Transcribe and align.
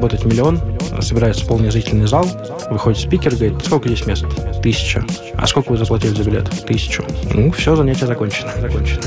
как 0.00 0.10
заработать 0.10 0.24
миллион, 0.24 0.60
собирается 1.02 1.44
полный 1.44 1.70
зрительный 1.70 2.06
зал, 2.06 2.26
выходит 2.70 3.00
спикер, 3.00 3.34
говорит, 3.34 3.64
сколько 3.64 3.88
здесь 3.88 4.06
мест? 4.06 4.24
Тысяча. 4.62 5.04
А 5.36 5.46
сколько 5.46 5.72
вы 5.72 5.76
заплатили 5.76 6.14
за 6.14 6.24
билет? 6.24 6.48
Тысячу. 6.66 7.04
Ну, 7.34 7.50
все, 7.50 7.76
занятие 7.76 8.06
закончено. 8.06 8.50
закончено. 8.60 9.02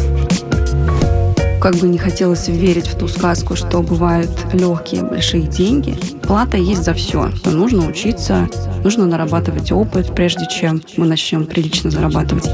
Как 1.60 1.76
бы 1.76 1.88
не 1.88 1.98
хотелось 1.98 2.48
верить 2.48 2.88
в 2.88 2.98
ту 2.98 3.08
сказку, 3.08 3.56
что 3.56 3.82
бывают 3.82 4.30
легкие 4.54 5.04
большие 5.04 5.44
деньги, 5.44 5.96
плата 6.22 6.58
есть 6.58 6.84
за 6.84 6.94
все. 6.94 7.32
Но 7.46 7.52
нужно 7.52 7.88
учиться, 7.88 8.50
нужно 8.84 9.06
нарабатывать 9.06 9.72
опыт, 9.72 10.14
прежде 10.14 10.46
чем 10.48 10.82
мы 10.98 11.08
начнем 11.08 11.46
прилично 11.46 11.90
зарабатывать. 11.90 12.50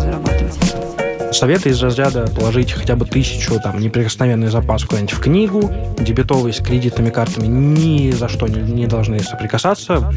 Советы 1.31 1.69
из 1.69 1.81
разряда 1.81 2.27
положить 2.27 2.71
хотя 2.71 2.95
бы 2.95 3.05
тысячу, 3.05 3.59
там, 3.61 3.79
неприкосновенный 3.79 4.47
запас 4.47 4.83
куда-нибудь 4.83 5.13
в 5.13 5.19
книгу, 5.19 5.71
дебетовые 5.99 6.53
с 6.53 6.57
кредитными 6.57 7.09
картами 7.09 7.47
ни 7.47 8.11
за 8.11 8.27
что 8.27 8.47
не, 8.47 8.61
не 8.61 8.87
должны 8.87 9.19
соприкасаться. 9.19 10.11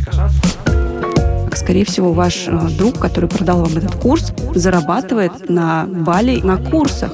Скорее 1.54 1.84
всего, 1.84 2.12
ваш 2.12 2.48
э, 2.48 2.68
друг, 2.76 2.98
который 2.98 3.28
продал 3.28 3.64
вам 3.64 3.76
этот 3.76 3.94
курс, 3.94 4.32
зарабатывает 4.54 5.48
на 5.48 5.86
Бали 5.86 6.40
на 6.40 6.56
курсах. 6.56 7.12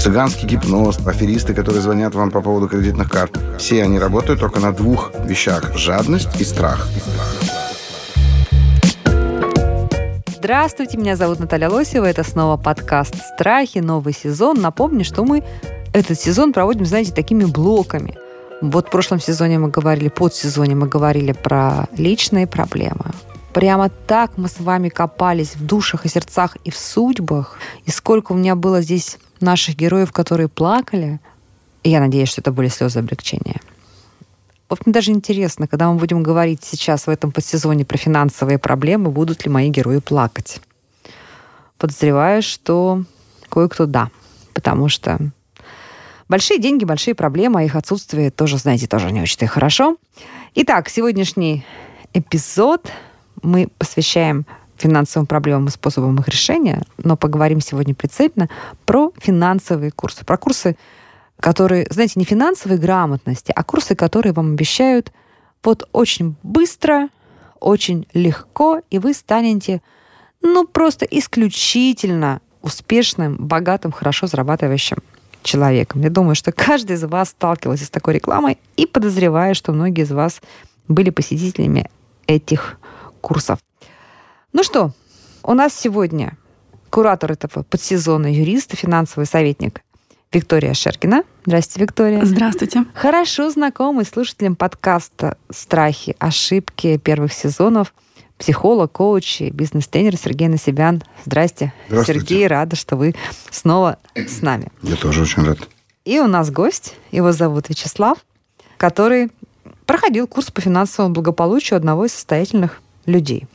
Цыганский 0.00 0.48
гипноз, 0.48 0.98
аферисты, 1.06 1.52
которые 1.52 1.82
звонят 1.82 2.14
вам 2.14 2.30
по 2.30 2.40
поводу 2.40 2.68
кредитных 2.68 3.10
карт. 3.10 3.38
Все 3.58 3.82
они 3.82 3.98
работают 3.98 4.40
только 4.40 4.58
на 4.58 4.72
двух 4.72 5.12
вещах– 5.26 5.76
жадность 5.76 6.40
и 6.40 6.44
страх. 6.44 6.88
Здравствуйте, 10.42 10.96
меня 10.96 11.16
зовут 11.16 11.38
Наталья 11.38 11.68
Лосева. 11.68 12.06
Это 12.06 12.24
снова 12.24 12.56
подкаст 12.56 13.14
«Страхи», 13.14 13.80
новый 13.80 14.14
сезон. 14.14 14.58
Напомню, 14.58 15.04
что 15.04 15.22
мы 15.22 15.44
этот 15.92 16.18
сезон 16.18 16.54
проводим, 16.54 16.86
знаете, 16.86 17.12
такими 17.12 17.44
блоками. 17.44 18.16
Вот 18.62 18.86
в 18.86 18.90
прошлом 18.90 19.20
сезоне 19.20 19.58
мы 19.58 19.68
говорили, 19.68 20.08
под 20.08 20.34
сезоне 20.34 20.76
мы 20.76 20.88
говорили 20.88 21.32
про 21.32 21.88
личные 21.94 22.46
проблемы. 22.46 23.12
Прямо 23.52 23.90
так 23.90 24.38
мы 24.38 24.48
с 24.48 24.58
вами 24.58 24.88
копались 24.88 25.56
в 25.56 25.66
душах 25.66 26.06
и 26.06 26.08
сердцах 26.08 26.56
и 26.64 26.70
в 26.70 26.76
судьбах. 26.78 27.58
И 27.84 27.90
сколько 27.90 28.32
у 28.32 28.34
меня 28.34 28.54
было 28.54 28.80
здесь 28.80 29.18
наших 29.40 29.76
героев, 29.76 30.10
которые 30.10 30.48
плакали. 30.48 31.20
И 31.82 31.90
я 31.90 32.00
надеюсь, 32.00 32.30
что 32.30 32.40
это 32.40 32.50
были 32.50 32.68
слезы 32.68 33.00
облегчения. 33.00 33.60
Вот 34.70 34.86
мне 34.86 34.92
даже 34.92 35.10
интересно, 35.10 35.66
когда 35.66 35.90
мы 35.90 35.98
будем 35.98 36.22
говорить 36.22 36.62
сейчас 36.62 37.08
в 37.08 37.10
этом 37.10 37.32
подсезоне 37.32 37.84
про 37.84 37.98
финансовые 37.98 38.58
проблемы, 38.58 39.10
будут 39.10 39.44
ли 39.44 39.50
мои 39.50 39.68
герои 39.68 39.98
плакать. 39.98 40.60
Подозреваю, 41.76 42.40
что 42.40 43.02
кое-кто 43.48 43.86
да, 43.86 44.10
потому 44.54 44.88
что 44.88 45.18
большие 46.28 46.60
деньги, 46.60 46.84
большие 46.84 47.16
проблемы, 47.16 47.60
а 47.60 47.64
их 47.64 47.74
отсутствие 47.74 48.30
тоже, 48.30 48.58
знаете, 48.58 48.86
тоже 48.86 49.10
не 49.10 49.20
очень-то 49.20 49.48
хорошо. 49.48 49.96
Итак, 50.54 50.88
сегодняшний 50.88 51.66
эпизод 52.14 52.92
мы 53.42 53.68
посвящаем 53.76 54.46
финансовым 54.76 55.26
проблемам 55.26 55.66
и 55.66 55.70
способам 55.70 56.16
их 56.20 56.28
решения, 56.28 56.82
но 56.96 57.16
поговорим 57.16 57.60
сегодня 57.60 57.94
прицельно 57.94 58.48
про 58.86 59.10
финансовые 59.18 59.90
курсы, 59.90 60.24
про 60.24 60.36
курсы 60.36 60.76
которые, 61.40 61.86
знаете, 61.90 62.14
не 62.16 62.24
финансовой 62.24 62.78
грамотности, 62.78 63.52
а 63.54 63.64
курсы, 63.64 63.94
которые 63.94 64.32
вам 64.32 64.52
обещают 64.52 65.12
вот 65.64 65.88
очень 65.92 66.36
быстро, 66.42 67.08
очень 67.58 68.06
легко, 68.12 68.82
и 68.90 68.98
вы 68.98 69.14
станете, 69.14 69.82
ну, 70.42 70.66
просто 70.66 71.06
исключительно 71.06 72.40
успешным, 72.62 73.36
богатым, 73.36 73.90
хорошо 73.90 74.26
зарабатывающим 74.26 74.98
человеком. 75.42 76.02
Я 76.02 76.10
думаю, 76.10 76.34
что 76.34 76.52
каждый 76.52 76.96
из 76.96 77.04
вас 77.04 77.30
сталкивался 77.30 77.86
с 77.86 77.90
такой 77.90 78.14
рекламой 78.14 78.58
и 78.76 78.86
подозреваю, 78.86 79.54
что 79.54 79.72
многие 79.72 80.04
из 80.04 80.12
вас 80.12 80.42
были 80.88 81.08
посетителями 81.08 81.90
этих 82.26 82.78
курсов. 83.22 83.58
Ну 84.52 84.62
что, 84.62 84.92
у 85.42 85.54
нас 85.54 85.74
сегодня 85.74 86.36
куратор 86.90 87.32
этого 87.32 87.62
подсезона, 87.62 88.30
юрист 88.30 88.76
финансовый 88.76 89.24
советник 89.24 89.82
Виктория 90.32 90.74
Шеркина. 90.74 91.24
Здравствуйте, 91.44 91.82
Виктория. 91.82 92.24
Здравствуйте. 92.24 92.84
Хорошо 92.94 93.50
знакомый 93.50 94.04
слушателям 94.04 94.54
подкаста 94.54 95.36
«Страхи, 95.50 96.14
ошибки» 96.20 96.98
первых 96.98 97.32
сезонов 97.32 97.92
психолог, 98.38 98.92
коуч 98.92 99.40
и 99.40 99.50
бизнес-тренер 99.50 100.16
Сергей 100.16 100.46
Насибян. 100.46 101.02
Здрасте. 101.24 101.72
Здравствуйте. 101.88 102.20
Сергей, 102.20 102.46
рада, 102.46 102.76
что 102.76 102.94
вы 102.94 103.16
снова 103.50 103.98
с 104.14 104.40
нами. 104.40 104.68
Я 104.82 104.94
тоже 104.94 105.22
очень 105.22 105.42
рад. 105.42 105.58
И 106.04 106.20
у 106.20 106.28
нас 106.28 106.52
гость, 106.52 106.94
его 107.10 107.32
зовут 107.32 107.68
Вячеслав, 107.68 108.18
который 108.76 109.32
проходил 109.84 110.28
курс 110.28 110.52
по 110.52 110.60
финансовому 110.60 111.12
благополучию 111.12 111.76
одного 111.76 112.04
из 112.04 112.12
состоятельных 112.12 112.80
людей. 113.04 113.48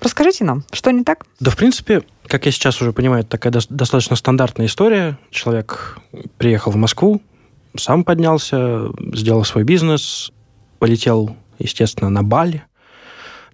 Расскажите 0.00 0.42
нам, 0.42 0.64
что 0.72 0.90
не 0.90 1.04
так? 1.04 1.24
Да, 1.38 1.52
в 1.52 1.56
принципе, 1.56 2.02
как 2.28 2.46
я 2.46 2.52
сейчас 2.52 2.80
уже 2.80 2.92
понимаю, 2.92 3.20
это 3.20 3.30
такая 3.30 3.52
достаточно 3.52 4.16
стандартная 4.16 4.66
история. 4.66 5.18
Человек 5.30 5.98
приехал 6.38 6.70
в 6.72 6.76
Москву, 6.76 7.22
сам 7.76 8.04
поднялся, 8.04 8.88
сделал 9.12 9.44
свой 9.44 9.64
бизнес, 9.64 10.32
полетел, 10.78 11.36
естественно, 11.58 12.10
на 12.10 12.22
Бали 12.22 12.64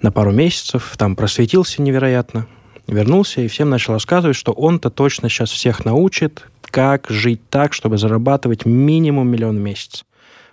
на 0.02 0.10
пару 0.10 0.32
месяцев, 0.32 0.94
там 0.98 1.16
просветился 1.16 1.80
невероятно, 1.80 2.46
вернулся 2.86 3.40
и 3.40 3.48
всем 3.48 3.70
начал 3.70 3.94
рассказывать, 3.94 4.36
что 4.36 4.52
он-то 4.52 4.90
точно 4.90 5.28
сейчас 5.28 5.50
всех 5.50 5.84
научит, 5.84 6.46
как 6.70 7.06
жить 7.08 7.48
так, 7.48 7.72
чтобы 7.72 7.98
зарабатывать 7.98 8.64
минимум 8.64 9.28
миллион 9.28 9.58
в 9.58 9.60
месяц. 9.60 10.04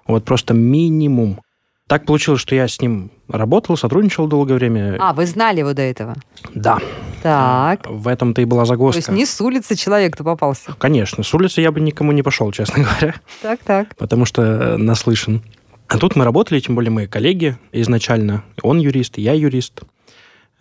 Вот 0.06 0.26
просто 0.26 0.54
минимум. 0.54 1.42
Так 1.88 2.06
получилось, 2.06 2.42
что 2.42 2.54
я 2.54 2.68
с 2.68 2.80
ним 2.82 3.12
работал, 3.28 3.76
сотрудничал 3.76 4.28
долгое 4.28 4.56
время. 4.56 4.98
А, 5.00 5.14
вы 5.14 5.26
знали 5.26 5.60
его 5.60 5.74
до 5.74 5.82
этого? 5.82 6.16
Да. 6.54 6.78
Так. 7.22 7.88
В 7.88 8.08
этом-то 8.08 8.42
и 8.42 8.46
была 8.46 8.66
загвоздка. 8.66 9.04
То 9.04 9.12
есть 9.12 9.20
не 9.20 9.26
с 9.26 9.40
улицы 9.42 9.76
человек-то 9.76 10.24
попался? 10.24 10.74
Конечно, 10.78 11.24
с 11.24 11.34
улицы 11.34 11.62
я 11.62 11.72
бы 11.72 11.80
никому 11.80 12.12
не 12.12 12.24
пошел, 12.24 12.52
честно 12.52 12.84
говоря. 12.84 13.16
Так, 13.42 13.60
так. 13.64 13.96
Потому 13.96 14.26
что 14.26 14.78
наслышан. 14.78 15.44
А 15.88 15.98
тут 15.98 16.16
мы 16.16 16.24
работали, 16.24 16.60
тем 16.60 16.76
более 16.76 16.92
мы 16.92 17.08
коллеги 17.08 17.58
изначально. 17.72 18.44
Он 18.62 18.80
юрист, 18.80 19.18
я 19.18 19.34
юрист. 19.34 19.82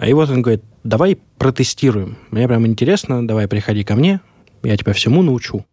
И 0.04 0.12
вот 0.12 0.30
он 0.30 0.42
говорит, 0.42 0.62
давай 0.84 1.18
протестируем. 1.38 2.16
Мне 2.30 2.48
прям 2.48 2.66
интересно, 2.66 3.26
давай 3.26 3.48
приходи 3.48 3.84
ко 3.84 3.94
мне, 3.94 4.20
я 4.62 4.76
тебя 4.76 4.92
всему 4.92 5.22
научу 5.22 5.64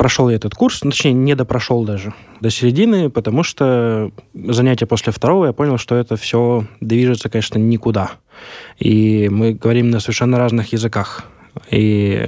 прошел 0.00 0.30
я 0.30 0.36
этот 0.36 0.54
курс, 0.54 0.82
ну, 0.82 0.92
точнее, 0.92 1.12
не 1.12 1.34
допрошел 1.34 1.84
даже 1.84 2.14
до 2.40 2.48
середины, 2.48 3.10
потому 3.10 3.42
что 3.42 4.10
занятие 4.32 4.86
после 4.86 5.12
второго 5.12 5.44
я 5.44 5.52
понял, 5.52 5.76
что 5.76 5.94
это 5.94 6.16
все 6.16 6.64
движется, 6.80 7.28
конечно, 7.28 7.58
никуда. 7.58 8.12
И 8.78 9.28
мы 9.30 9.52
говорим 9.52 9.90
на 9.90 10.00
совершенно 10.00 10.38
разных 10.38 10.72
языках. 10.72 11.26
И 11.70 12.26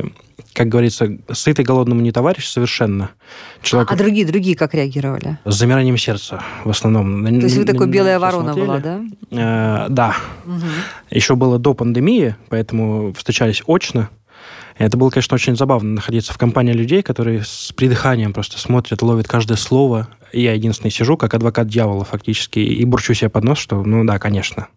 как 0.52 0.68
говорится, 0.68 1.16
сытый 1.32 1.64
голодному 1.64 2.02
не 2.02 2.12
товарищ 2.12 2.46
совершенно. 2.46 3.12
Человек... 3.62 3.90
А 3.90 3.96
другие, 3.96 4.26
другие 4.26 4.54
как 4.54 4.74
реагировали? 4.74 5.38
С 5.46 5.54
замиранием 5.54 5.96
сердца 5.96 6.42
в 6.64 6.68
основном. 6.68 7.24
То 7.24 7.46
есть 7.46 7.56
вы 7.56 7.64
такой 7.64 7.86
белая 7.86 8.18
ворона 8.18 8.52
была, 8.52 8.80
да? 8.80 9.00
Э, 9.30 9.86
да. 9.88 10.16
Угу. 10.44 10.66
Еще 11.10 11.36
было 11.36 11.58
до 11.58 11.72
пандемии, 11.72 12.36
поэтому 12.50 13.14
встречались 13.14 13.62
очно. 13.66 14.10
Это 14.78 14.96
было, 14.96 15.10
конечно, 15.10 15.34
очень 15.34 15.56
забавно 15.56 15.94
находиться 15.94 16.32
в 16.32 16.38
компании 16.38 16.72
людей, 16.72 17.02
которые 17.02 17.42
с 17.44 17.72
придыханием 17.74 18.32
просто 18.32 18.58
смотрят, 18.58 19.02
ловят 19.02 19.28
каждое 19.28 19.56
слово. 19.56 20.08
Я 20.32 20.54
единственный 20.54 20.90
сижу, 20.90 21.18
как 21.18 21.34
адвокат 21.34 21.68
дьявола 21.68 22.04
фактически, 22.04 22.58
и 22.58 22.84
бурчу 22.86 23.12
себе 23.12 23.28
под 23.28 23.44
нос, 23.44 23.58
что, 23.58 23.82
ну 23.82 24.04
да, 24.04 24.18
конечно. 24.18 24.68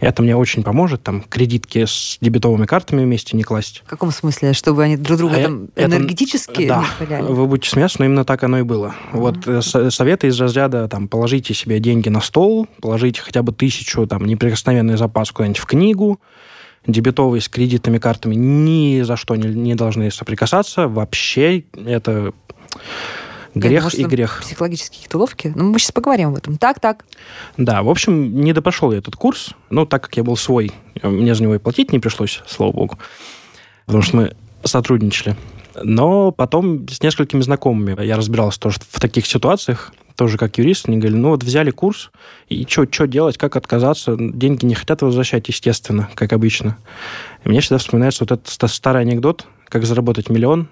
Это 0.00 0.22
мне 0.22 0.36
очень 0.36 0.64
поможет, 0.64 1.02
там, 1.02 1.22
кредитки 1.22 1.84
с 1.84 2.18
дебетовыми 2.20 2.66
картами 2.66 3.02
вместе 3.02 3.36
не 3.36 3.44
класть. 3.44 3.82
В 3.86 3.88
каком 3.88 4.10
смысле? 4.10 4.52
Чтобы 4.52 4.82
они 4.82 4.96
друг 4.96 5.18
друга 5.18 5.36
а 5.36 5.42
там 5.42 5.68
энергетически 5.76 6.64
это, 6.64 6.84
Да, 7.08 7.22
вы 7.22 7.46
будете 7.46 7.70
смеяться, 7.70 7.98
но 8.00 8.06
именно 8.06 8.24
так 8.24 8.42
оно 8.42 8.58
и 8.58 8.62
было. 8.62 8.94
Mm-hmm. 9.12 9.18
Вот 9.18 9.46
э, 9.46 9.90
советы 9.90 10.26
из 10.28 10.40
разряда, 10.40 10.88
там, 10.88 11.06
положите 11.06 11.54
себе 11.54 11.78
деньги 11.78 12.08
на 12.08 12.20
стол, 12.20 12.66
положите 12.80 13.20
хотя 13.20 13.42
бы 13.42 13.52
тысячу, 13.52 14.06
там, 14.06 14.24
неприкосновенный 14.24 14.96
запас 14.96 15.30
куда-нибудь 15.30 15.58
в 15.58 15.66
книгу, 15.66 16.20
дебетовые 16.86 17.40
с 17.40 17.48
кредитными 17.48 17.98
картами 17.98 18.34
ни 18.34 19.02
за 19.02 19.16
что 19.16 19.36
не, 19.36 19.48
не 19.48 19.74
должны 19.74 20.10
соприкасаться. 20.10 20.88
Вообще 20.88 21.64
это 21.74 22.32
грех 23.54 23.84
Нет, 23.84 23.94
и 23.94 24.04
грех. 24.04 24.40
Психологические 24.42 24.96
какие-то 24.96 25.18
уловки. 25.18 25.52
Ну, 25.54 25.72
мы 25.72 25.78
сейчас 25.78 25.92
поговорим 25.92 26.30
об 26.30 26.36
этом. 26.36 26.58
Так, 26.58 26.80
так. 26.80 27.04
Да, 27.56 27.82
в 27.82 27.88
общем, 27.88 28.40
не 28.40 28.52
допрошел 28.52 28.92
я 28.92 28.98
этот 28.98 29.16
курс. 29.16 29.50
Ну, 29.70 29.86
так 29.86 30.04
как 30.04 30.16
я 30.16 30.24
был 30.24 30.36
свой, 30.36 30.72
мне 31.02 31.34
за 31.34 31.42
него 31.42 31.54
и 31.54 31.58
платить 31.58 31.92
не 31.92 31.98
пришлось, 31.98 32.42
слава 32.46 32.72
богу. 32.72 32.98
Потому 33.86 34.02
что 34.02 34.16
мы 34.16 34.36
сотрудничали. 34.64 35.36
Но 35.82 36.30
потом 36.30 36.88
с 36.88 37.02
несколькими 37.02 37.40
знакомыми 37.40 38.02
я 38.04 38.16
разбирался 38.16 38.60
тоже 38.60 38.78
в 38.88 39.00
таких 39.00 39.26
ситуациях 39.26 39.92
тоже 40.16 40.38
как 40.38 40.58
юрист, 40.58 40.88
они 40.88 40.98
говорили, 40.98 41.18
ну 41.18 41.30
вот 41.30 41.42
взяли 41.42 41.70
курс, 41.70 42.10
и 42.48 42.66
что 42.68 43.06
делать, 43.06 43.36
как 43.36 43.56
отказаться? 43.56 44.16
Деньги 44.18 44.64
не 44.64 44.74
хотят 44.74 45.02
возвращать, 45.02 45.48
естественно, 45.48 46.08
как 46.14 46.32
обычно. 46.32 46.78
И 47.44 47.48
мне 47.48 47.60
всегда 47.60 47.78
вспоминается 47.78 48.24
вот 48.24 48.32
этот 48.32 48.70
старый 48.70 49.02
анекдот, 49.02 49.46
как 49.68 49.84
заработать 49.84 50.30
миллион. 50.30 50.68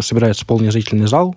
Собирается 0.00 0.44
полный 0.44 0.70
зрительный 0.70 1.06
зал, 1.06 1.36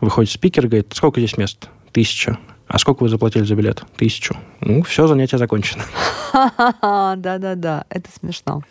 выходит 0.00 0.30
спикер, 0.30 0.66
говорит, 0.66 0.92
сколько 0.94 1.20
здесь 1.20 1.36
мест? 1.36 1.68
Тысяча. 1.92 2.38
А 2.68 2.78
сколько 2.78 3.02
вы 3.02 3.08
заплатили 3.08 3.44
за 3.44 3.54
билет? 3.54 3.82
Тысячу. 3.96 4.36
Ну, 4.60 4.82
все, 4.82 5.06
занятие 5.06 5.38
закончено. 5.38 5.84
Да-да-да, 6.82 7.84
это 7.88 8.10
смешно. 8.20 8.62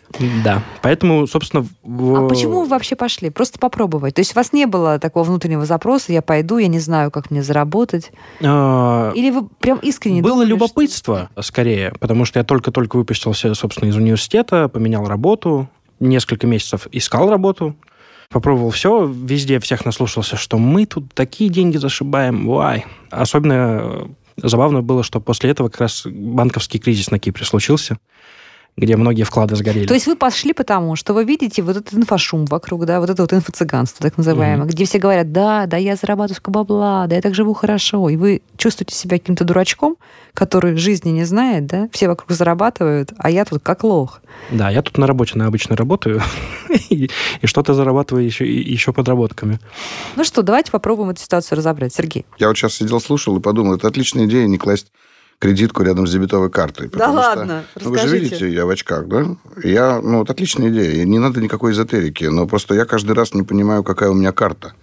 Да, 0.44 0.62
поэтому, 0.84 1.26
собственно... 1.26 1.66
В... 1.82 2.26
А 2.26 2.28
почему 2.28 2.62
вы 2.62 2.68
вообще 2.68 2.96
пошли? 2.96 3.32
Просто 3.32 3.58
попробовать. 3.58 4.14
То 4.16 4.22
есть 4.22 4.34
у 4.34 4.36
вас 4.36 4.54
не 4.54 4.68
было 4.68 5.00
такого 5.00 5.24
внутреннего 5.24 5.66
запроса, 5.66 6.14
я 6.14 6.22
пойду, 6.22 6.60
я 6.60 6.68
не 6.68 6.80
знаю, 6.80 7.10
как 7.10 7.32
мне 7.32 7.42
заработать? 7.42 8.12
А... 8.44 9.12
Или 9.16 9.32
вы 9.32 9.48
прям 9.60 9.80
искренне 9.80 10.22
Было 10.22 10.34
думали, 10.34 10.50
любопытство, 10.50 11.30
что... 11.34 11.42
скорее, 11.42 11.92
потому 12.00 12.26
что 12.26 12.40
я 12.40 12.44
только-только 12.44 12.98
выпустился, 12.98 13.54
собственно, 13.56 13.90
из 13.90 13.96
университета, 13.96 14.68
поменял 14.70 15.06
работу, 15.06 15.68
несколько 16.00 16.46
месяцев 16.46 16.88
искал 16.92 17.32
работу, 17.32 17.76
попробовал 18.30 18.72
все, 18.72 19.06
везде 19.06 19.60
всех 19.60 19.86
наслушался, 19.86 20.36
что 20.36 20.58
мы 20.58 20.86
тут 20.86 21.14
такие 21.14 21.50
деньги 21.50 21.78
зашибаем, 21.78 22.48
вай. 22.48 22.86
Особенно 23.10 24.10
забавно 24.38 24.82
было, 24.82 25.04
что 25.04 25.20
после 25.20 25.52
этого 25.52 25.70
как 25.70 25.82
раз 25.82 26.04
банковский 26.06 26.80
кризис 26.80 27.12
на 27.12 27.20
Кипре 27.20 27.46
случился 27.46 27.98
где 28.78 28.96
многие 28.96 29.24
вклады 29.24 29.56
сгорели. 29.56 29.88
То 29.88 29.96
есть 29.96 30.06
вы 30.06 30.16
пошли 30.16 30.54
потому, 30.54 30.96
что 30.96 31.14
вы 31.14 31.24
видите 31.24 31.64
вот 31.64 31.78
этот 31.78 31.96
инфошум 31.96 32.46
вокруг, 32.46 32.86
да, 32.86 33.00
вот 33.00 33.10
это 33.10 33.24
вот 33.24 33.34
инфо-цыганство, 33.34 34.04
так 34.04 34.18
называемое, 34.18 34.68
mm-hmm. 34.68 34.72
где 34.72 34.86
все 34.86 35.00
говорят, 35.00 35.32
да, 35.32 35.66
да, 35.66 35.78
я 35.78 35.96
зарабатываю 35.96 36.36
сколько 36.36 36.52
бабла, 36.52 37.08
да, 37.08 37.16
я 37.16 37.22
так 37.22 37.34
живу 37.34 37.56
хорошо, 37.56 38.08
и 38.10 38.16
вы 38.16 38.42
чувствуете 38.56 38.94
себя 38.96 39.18
каким-то 39.18 39.46
дурачком, 39.46 39.98
который 40.36 40.78
жизни 40.78 41.10
не 41.10 41.24
знает, 41.24 41.66
да, 41.66 41.90
все 41.92 42.08
вокруг 42.08 42.32
зарабатывают, 42.32 43.14
а 43.18 43.32
я 43.32 43.46
тут 43.46 43.64
как 43.64 43.84
лох. 43.84 44.22
Да, 44.52 44.70
я 44.70 44.84
тут 44.84 45.00
на 45.00 45.08
работе, 45.08 45.40
на 45.40 45.48
обычно 45.48 45.76
работаю, 45.76 46.22
и, 46.90 47.10
и 47.42 47.48
что-то 47.48 47.74
зарабатываю 47.74 48.24
еще, 48.24 48.46
еще 48.46 48.94
подработками. 48.94 49.60
Ну 50.16 50.24
что, 50.24 50.44
давайте 50.44 50.72
попробуем 50.72 51.10
эту 51.10 51.22
ситуацию 51.22 51.58
разобрать. 51.58 51.96
Сергей. 51.96 52.26
Я 52.38 52.50
вот 52.50 52.58
сейчас 52.58 52.76
сидел, 52.76 53.00
слушал 53.00 53.38
и 53.38 53.40
подумал, 53.40 53.76
это 53.76 53.88
отличная 53.88 54.26
идея 54.26 54.46
не 54.46 54.60
класть 54.60 54.92
кредитку 55.40 55.84
рядом 55.84 56.08
с 56.08 56.12
дебетовой 56.12 56.50
картой. 56.50 56.90
Да 56.90 57.12
ладно, 57.12 57.64
что, 57.76 57.86
ну, 57.86 57.92
Вы 57.92 58.00
же 58.00 58.08
видите, 58.08 58.52
я 58.52 58.66
в 58.66 58.70
очках, 58.70 59.08
да? 59.08 59.36
Я, 59.64 60.02
ну, 60.02 60.20
вот 60.20 60.30
отличная 60.30 60.70
идея. 60.70 61.06
Не 61.06 61.20
надо 61.20 61.42
никакой 61.42 61.74
эзотерики, 61.74 62.26
но 62.26 62.48
просто 62.48 62.74
я 62.74 62.86
каждый 62.86 63.14
раз 63.14 63.34
не 63.34 63.44
понимаю, 63.44 63.84
какая 63.84 64.10
у 64.10 64.14
меня 64.14 64.32
карта. 64.32 64.74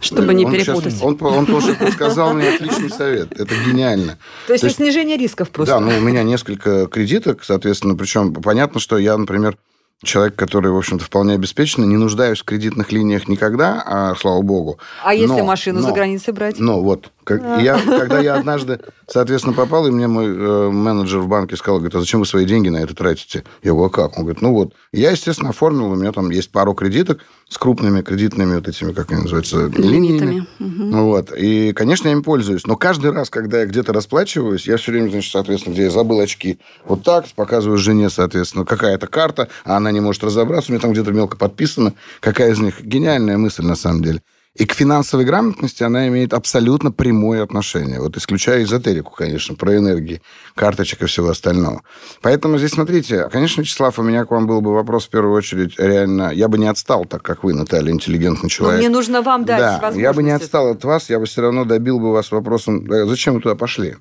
Чтобы 0.00 0.34
не 0.34 0.44
перепутать. 0.44 0.94
Сейчас, 0.94 1.02
он, 1.02 1.16
он 1.20 1.46
тоже 1.46 1.76
сказал 1.92 2.34
мне 2.34 2.48
отличный 2.48 2.90
совет. 2.90 3.32
Это 3.38 3.54
гениально. 3.66 4.18
То 4.48 4.54
есть, 4.54 4.62
То 4.62 4.66
есть 4.66 4.76
снижение 4.78 5.16
рисков 5.16 5.50
просто. 5.50 5.74
Да, 5.74 5.80
ну, 5.80 5.96
у 5.96 6.00
меня 6.00 6.24
несколько 6.24 6.86
кредиток, 6.86 7.44
соответственно, 7.44 7.94
причем 7.94 8.34
понятно, 8.34 8.80
что 8.80 8.98
я, 8.98 9.16
например, 9.16 9.56
человек, 10.02 10.34
который, 10.34 10.72
в 10.72 10.76
общем-то, 10.76 11.04
вполне 11.04 11.34
обеспеченный, 11.34 11.86
не 11.86 11.96
нуждаюсь 11.96 12.40
в 12.40 12.44
кредитных 12.44 12.90
линиях 12.92 13.28
никогда, 13.28 13.82
а, 13.86 14.14
слава 14.16 14.42
богу. 14.42 14.78
А 15.04 15.14
если 15.14 15.38
но, 15.38 15.44
машину 15.44 15.80
но, 15.80 15.88
за 15.88 15.94
границей 15.94 16.32
брать? 16.32 16.58
Ну, 16.58 16.82
вот. 16.82 17.10
Как, 17.24 17.40
я, 17.62 17.78
когда 17.78 18.18
я 18.20 18.34
однажды, 18.34 18.80
соответственно, 19.08 19.54
попал, 19.54 19.86
и 19.86 19.90
мне 19.90 20.08
мой 20.08 20.26
э, 20.26 20.70
менеджер 20.70 21.20
в 21.20 21.28
банке 21.28 21.56
сказал, 21.56 21.78
говорит, 21.78 21.94
а 21.94 22.00
зачем 22.00 22.20
вы 22.20 22.26
свои 22.26 22.44
деньги 22.44 22.68
на 22.68 22.78
это 22.78 22.94
тратите? 22.94 23.44
Я 23.62 23.72
говорю, 23.72 23.86
а 23.86 23.90
как? 23.90 24.18
Он 24.18 24.24
говорит, 24.24 24.42
ну 24.42 24.52
вот. 24.52 24.74
Я, 24.92 25.10
естественно, 25.10 25.50
оформил, 25.50 25.92
у 25.92 25.94
меня 25.94 26.12
там 26.12 26.30
есть 26.30 26.50
пару 26.50 26.74
кредиток 26.74 27.20
с 27.48 27.58
крупными 27.58 28.02
кредитными 28.02 28.56
вот 28.56 28.66
этими, 28.66 28.92
как 28.92 29.12
они 29.12 29.22
называются, 29.22 29.66
линиями. 29.66 30.46
Угу. 30.58 31.04
Вот. 31.04 31.32
И, 31.36 31.72
конечно, 31.72 32.08
я 32.08 32.12
им 32.12 32.22
пользуюсь. 32.22 32.66
Но 32.66 32.76
каждый 32.76 33.12
раз, 33.12 33.30
когда 33.30 33.60
я 33.60 33.66
где-то 33.66 33.92
расплачиваюсь, 33.92 34.66
я 34.66 34.76
все 34.76 34.92
время, 34.92 35.10
значит, 35.10 35.30
соответственно, 35.32 35.74
где 35.74 35.84
я 35.84 35.90
забыл 35.90 36.20
очки, 36.20 36.58
вот 36.84 37.04
так 37.04 37.26
показываю 37.36 37.78
жене, 37.78 38.10
соответственно, 38.10 38.64
какая-то 38.64 39.06
карта, 39.06 39.48
а 39.64 39.76
она 39.76 39.92
не 39.92 40.00
может 40.00 40.24
разобраться, 40.24 40.70
у 40.70 40.74
меня 40.74 40.80
там 40.80 40.92
где-то 40.92 41.12
мелко 41.12 41.36
подписано, 41.36 41.94
какая 42.20 42.52
из 42.52 42.58
них. 42.58 42.82
Гениальная 42.82 43.38
мысль, 43.38 43.64
на 43.64 43.76
самом 43.76 44.02
деле. 44.02 44.22
И 44.54 44.66
к 44.66 44.74
финансовой 44.74 45.24
грамотности 45.24 45.82
она 45.82 46.08
имеет 46.08 46.34
абсолютно 46.34 46.92
прямое 46.92 47.42
отношение. 47.42 48.00
Вот 48.00 48.18
исключая 48.18 48.62
эзотерику, 48.64 49.12
конечно, 49.16 49.54
про 49.54 49.78
энергии, 49.78 50.20
карточек 50.54 51.02
и 51.02 51.06
всего 51.06 51.30
остального. 51.30 51.82
Поэтому 52.20 52.58
здесь, 52.58 52.72
смотрите, 52.72 53.30
конечно, 53.30 53.62
Вячеслав, 53.62 53.98
у 53.98 54.02
меня 54.02 54.26
к 54.26 54.30
вам 54.30 54.46
был 54.46 54.60
бы 54.60 54.74
вопрос 54.74 55.06
в 55.06 55.08
первую 55.08 55.34
очередь. 55.34 55.78
Реально, 55.78 56.32
я 56.34 56.48
бы 56.48 56.58
не 56.58 56.66
отстал, 56.66 57.06
так 57.06 57.22
как 57.22 57.44
вы, 57.44 57.54
Наталья, 57.54 57.92
интеллигентный 57.92 58.50
человек. 58.50 58.82
Но 58.82 58.88
мне 58.88 58.94
нужно 58.94 59.22
вам 59.22 59.46
дать 59.46 59.80
да, 59.80 59.90
я 59.94 60.12
бы 60.12 60.22
не 60.22 60.32
отстал 60.32 60.68
от 60.68 60.84
вас, 60.84 61.08
я 61.08 61.18
бы 61.18 61.24
все 61.24 61.40
равно 61.40 61.64
добил 61.64 61.98
бы 61.98 62.12
вас 62.12 62.30
вопросом, 62.30 62.86
зачем 63.06 63.34
вы 63.34 63.40
туда 63.40 63.54
пошли? 63.54 63.96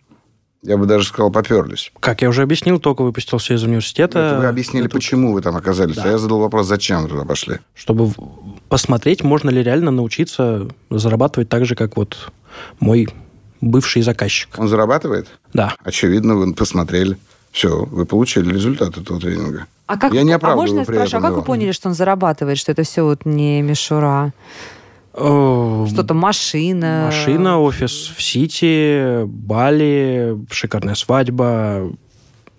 Я 0.63 0.77
бы 0.77 0.85
даже 0.85 1.07
сказал, 1.07 1.31
поперлись. 1.31 1.91
Как 1.99 2.21
я 2.21 2.29
уже 2.29 2.43
объяснил, 2.43 2.79
только 2.79 3.01
выпустился 3.01 3.55
из 3.55 3.63
университета. 3.63 4.19
Это 4.19 4.39
вы 4.39 4.45
объяснили, 4.45 4.85
Это... 4.85 4.95
почему 4.95 5.33
вы 5.33 5.41
там 5.41 5.55
оказались. 5.55 5.95
Да. 5.95 6.03
А 6.03 6.07
я 6.09 6.17
задал 6.19 6.39
вопрос, 6.39 6.67
зачем 6.67 7.03
вы 7.03 7.09
туда 7.09 7.25
пошли. 7.25 7.57
Чтобы 7.73 8.11
посмотреть, 8.69 9.23
можно 9.23 9.49
ли 9.49 9.63
реально 9.63 9.89
научиться 9.89 10.67
зарабатывать 10.91 11.49
так 11.49 11.65
же, 11.65 11.75
как 11.75 11.97
вот 11.97 12.31
мой 12.79 13.07
бывший 13.59 14.03
заказчик. 14.03 14.49
Он 14.57 14.67
зарабатывает? 14.67 15.27
Да. 15.53 15.75
Очевидно, 15.83 16.35
вы 16.35 16.53
посмотрели. 16.53 17.17
Все, 17.51 17.83
вы 17.85 18.05
получили 18.05 18.53
результат 18.53 18.97
этого 18.97 19.19
тренинга. 19.19 19.67
А 19.87 19.97
как, 19.97 20.13
я 20.13 20.23
не 20.23 20.33
а 20.33 20.55
можно 20.55 20.79
я 20.79 20.83
спрашиваю, 20.85 21.25
а 21.25 21.27
как 21.27 21.35
вы 21.35 21.41
поняли, 21.41 21.71
что 21.71 21.89
он 21.89 21.95
зарабатывает, 21.95 22.57
что 22.57 22.71
это 22.71 22.83
все 22.83 23.03
вот 23.03 23.25
не 23.25 23.61
мишура? 23.61 24.31
Что-то 25.13 26.13
машина. 26.13 27.03
Машина, 27.07 27.59
офис 27.59 28.11
в 28.15 28.21
Сити, 28.21 29.25
Бали, 29.25 30.37
шикарная 30.49 30.95
свадьба. 30.95 31.91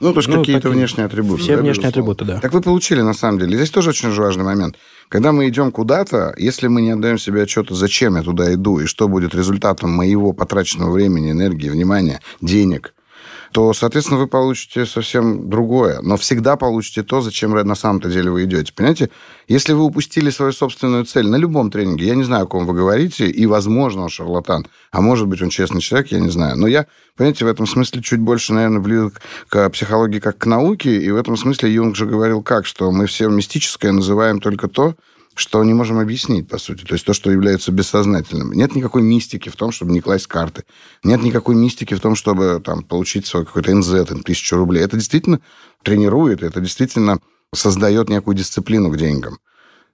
Ну, 0.01 0.13
то 0.13 0.19
есть 0.19 0.29
ну, 0.29 0.41
какие-то 0.41 0.63
такие, 0.63 0.77
внешние 0.77 1.07
атрибуты. 1.07 1.43
Все 1.43 1.57
да, 1.57 1.63
внешние 1.63 1.89
атрибуты, 1.89 2.25
да. 2.25 2.41
Так 2.41 2.53
вы 2.53 2.61
получили, 2.61 3.01
на 3.03 3.15
самом 3.15 3.39
деле. 3.39 3.57
Здесь 3.57 3.71
тоже 3.71 3.91
очень 3.91 4.11
важный 4.11 4.45
момент. 4.45 4.77
Когда 5.09 5.31
мы 5.31 5.49
идем 5.49 5.71
куда-то, 5.71 6.35
если 6.37 6.67
мы 6.67 6.83
не 6.83 6.91
отдаем 6.91 7.19
себе 7.19 7.43
отчета, 7.43 7.75
зачем 7.75 8.17
я 8.17 8.23
туда 8.23 8.53
иду, 8.53 8.81
и 8.81 8.87
что 8.87 9.09
будет 9.09 9.35
результатом 9.35 9.91
моего 9.91 10.33
потраченного 10.33 10.91
времени, 10.91 11.31
энергии, 11.31 11.69
внимания, 11.69 12.21
денег– 12.41 12.95
то, 13.53 13.73
соответственно, 13.75 14.19
вы 14.19 14.27
получите 14.27 14.87
совсем 14.87 15.49
другое. 15.51 16.01
Но 16.03 16.17
всегда 16.17 16.57
получите 16.57 17.03
то, 17.03 17.21
зачем 17.21 17.53
на 17.53 17.75
самом-то 17.75 18.09
деле 18.09 18.31
вы 18.31 18.45
идете. 18.45 18.73
Понимаете? 18.73 19.11
Если 19.47 19.75
вы 19.75 19.85
упустили 19.85 20.31
свою 20.31 20.53
собственную 20.53 21.05
цель 21.05 21.29
на 21.29 21.37
любом 21.37 21.71
тренинге, 21.71 22.07
я 22.07 22.15
не 22.15 22.25
знаю, 22.25 22.45
о 22.45 22.47
ком 22.47 22.67
вы 22.67 22.75
говорите, 22.75 23.27
и, 23.27 23.47
возможно, 23.47 24.03
он 24.03 24.09
шарлатан, 24.09 24.67
а 24.91 25.01
может 25.01 25.29
быть, 25.29 25.43
он 25.43 25.51
честный 25.51 25.81
человек, 25.81 26.11
я 26.11 26.21
не 26.21 26.31
знаю. 26.31 26.57
Но 26.57 26.67
я, 26.67 26.87
понимаете, 27.17 27.45
в 27.45 27.49
этом 27.49 27.67
смысле 27.67 28.03
чуть 28.03 28.21
больше, 28.21 28.55
наверное, 28.55 28.81
близок 28.81 29.21
к 29.49 29.69
психологии 29.71 30.19
как 30.19 30.39
к 30.39 30.47
науке, 30.47 30.97
и 30.97 31.11
в 31.11 31.17
этом 31.17 31.37
смысле 31.37 31.73
Юнг 31.73 31.95
же 31.95 32.07
говорил 32.07 32.43
как, 32.43 32.67
что 32.67 32.91
мы 32.91 33.07
все 33.07 33.29
мистическое 33.29 33.93
называем 33.93 34.41
только 34.41 34.69
то, 34.69 34.95
что 35.35 35.65
не 35.65 35.73
можем 35.73 35.99
объяснить, 35.99 36.49
по 36.49 36.59
сути. 36.59 36.85
То 36.85 36.95
есть 36.95 37.07
то, 37.07 37.15
что 37.15 37.31
является 37.31 37.73
бессознательным. 37.73 38.53
Нет 38.53 38.75
никакой 38.75 39.03
мистики 39.03 39.49
в 39.49 39.57
том, 39.57 39.73
чтобы 39.73 39.93
не 39.93 40.01
класть 40.01 40.27
карты. 40.27 40.65
Нет 41.03 41.23
никакой 41.23 41.55
мистики 41.55 41.95
в 41.95 42.01
том, 42.01 42.15
чтобы 42.15 42.61
там, 42.65 42.83
получить 42.83 43.27
свой 43.27 43.47
какой-то 43.47 43.75
НЗ, 43.75 44.07
там, 44.07 44.23
тысячу 44.23 44.57
рублей. 44.57 44.83
Это 44.83 44.97
действительно 44.97 45.41
тренирует, 45.83 46.43
это 46.43 46.61
действительно 46.61 47.19
создает 47.55 48.09
некую 48.09 48.37
дисциплину 48.37 48.91
к 48.91 48.97
деньгам. 48.97 49.39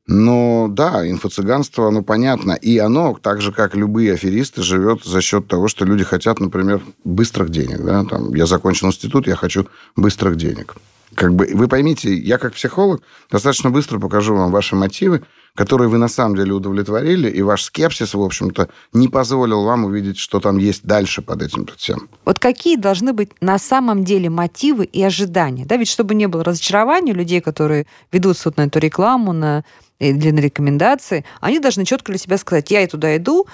Но 0.06 0.68
да, 0.70 1.08
инфо-цыганство, 1.08 1.88
оно 1.88 2.02
понятно. 2.02 2.52
И 2.52 2.78
оно, 2.78 3.16
так 3.20 3.42
же, 3.42 3.52
как 3.52 3.76
любые 3.76 4.14
аферисты, 4.14 4.62
живет 4.62 5.04
за 5.04 5.20
счет 5.20 5.48
того, 5.48 5.68
что 5.68 5.84
люди 5.84 6.02
хотят, 6.02 6.40
например, 6.40 6.82
быстрых 7.04 7.50
денег. 7.50 7.84
Да? 7.84 8.04
Там, 8.04 8.34
я 8.34 8.46
закончил 8.46 8.88
институт, 8.88 9.26
я 9.26 9.36
хочу 9.36 9.68
быстрых 9.96 10.36
денег 10.36 10.76
как 11.18 11.34
бы, 11.34 11.50
вы 11.52 11.66
поймите, 11.66 12.14
я 12.14 12.38
как 12.38 12.54
психолог 12.54 13.02
достаточно 13.28 13.70
быстро 13.70 13.98
покажу 13.98 14.36
вам 14.36 14.52
ваши 14.52 14.76
мотивы, 14.76 15.24
которые 15.56 15.88
вы 15.88 15.98
на 15.98 16.06
самом 16.06 16.36
деле 16.36 16.52
удовлетворили, 16.52 17.28
и 17.28 17.42
ваш 17.42 17.64
скепсис, 17.64 18.14
в 18.14 18.22
общем-то, 18.22 18.68
не 18.92 19.08
позволил 19.08 19.64
вам 19.64 19.84
увидеть, 19.84 20.18
что 20.18 20.38
там 20.38 20.58
есть 20.58 20.84
дальше 20.84 21.20
под 21.20 21.42
этим 21.42 21.66
всем. 21.76 22.08
Вот 22.24 22.38
какие 22.38 22.76
должны 22.76 23.12
быть 23.12 23.30
на 23.40 23.58
самом 23.58 24.04
деле 24.04 24.30
мотивы 24.30 24.84
и 24.84 25.02
ожидания? 25.02 25.64
Да, 25.66 25.76
ведь 25.76 25.88
чтобы 25.88 26.14
не 26.14 26.28
было 26.28 26.44
разочарования 26.44 27.12
людей, 27.12 27.40
которые 27.40 27.86
ведут 28.12 28.38
суд 28.38 28.56
на 28.56 28.66
эту 28.66 28.78
рекламу, 28.78 29.32
на, 29.32 29.64
или 29.98 30.30
на 30.30 30.38
рекомендации, 30.38 31.24
они 31.40 31.58
должны 31.58 31.84
четко 31.84 32.12
для 32.12 32.18
себя 32.20 32.38
сказать, 32.38 32.70
я 32.70 32.82
и 32.82 32.86
туда 32.86 33.16
иду, 33.16 33.48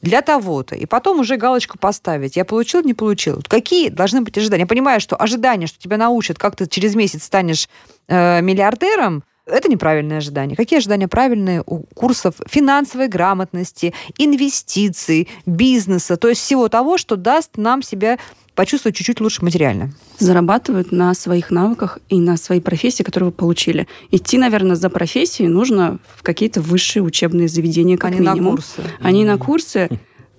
для 0.00 0.22
того-то, 0.22 0.74
и 0.74 0.86
потом 0.86 1.20
уже 1.20 1.36
галочку 1.36 1.78
поставить. 1.78 2.36
Я 2.36 2.44
получил, 2.44 2.82
не 2.82 2.94
получил. 2.94 3.42
Какие 3.46 3.88
должны 3.88 4.20
быть 4.20 4.36
ожидания? 4.38 4.62
Я 4.62 4.66
понимаю, 4.66 5.00
что 5.00 5.16
ожидания, 5.16 5.66
что 5.66 5.78
тебя 5.78 5.96
научат, 5.96 6.38
как 6.38 6.56
ты 6.56 6.66
через 6.66 6.94
месяц 6.94 7.24
станешь 7.24 7.68
э, 8.06 8.40
миллиардером, 8.40 9.24
это 9.48 9.68
неправильное 9.68 10.18
ожидание. 10.18 10.56
Какие 10.56 10.78
ожидания 10.78 11.08
правильные 11.08 11.62
у 11.64 11.82
курсов 11.94 12.34
финансовой 12.46 13.08
грамотности, 13.08 13.94
инвестиций, 14.18 15.28
бизнеса, 15.46 16.16
то 16.16 16.28
есть 16.28 16.42
всего 16.42 16.68
того, 16.68 16.98
что 16.98 17.16
даст 17.16 17.56
нам 17.56 17.82
себя 17.82 18.18
почувствовать 18.58 18.96
чуть-чуть 18.96 19.20
лучше 19.20 19.44
материально? 19.44 19.92
Зарабатывают 20.18 20.90
на 20.90 21.14
своих 21.14 21.52
навыках 21.52 22.00
и 22.08 22.18
на 22.18 22.36
своей 22.36 22.60
профессии, 22.60 23.04
которую 23.04 23.30
вы 23.30 23.32
получили. 23.32 23.86
Идти, 24.10 24.36
наверное, 24.36 24.74
за 24.74 24.90
профессией 24.90 25.48
нужно 25.48 26.00
в 26.16 26.24
какие-то 26.24 26.60
высшие 26.60 27.04
учебные 27.04 27.46
заведения, 27.46 27.96
как 27.96 28.10
Они 28.10 28.18
минимум. 28.18 28.36
на 28.36 28.50
курсы. 28.50 28.82
Они 29.00 29.24
на 29.24 29.38
курсы. 29.38 29.88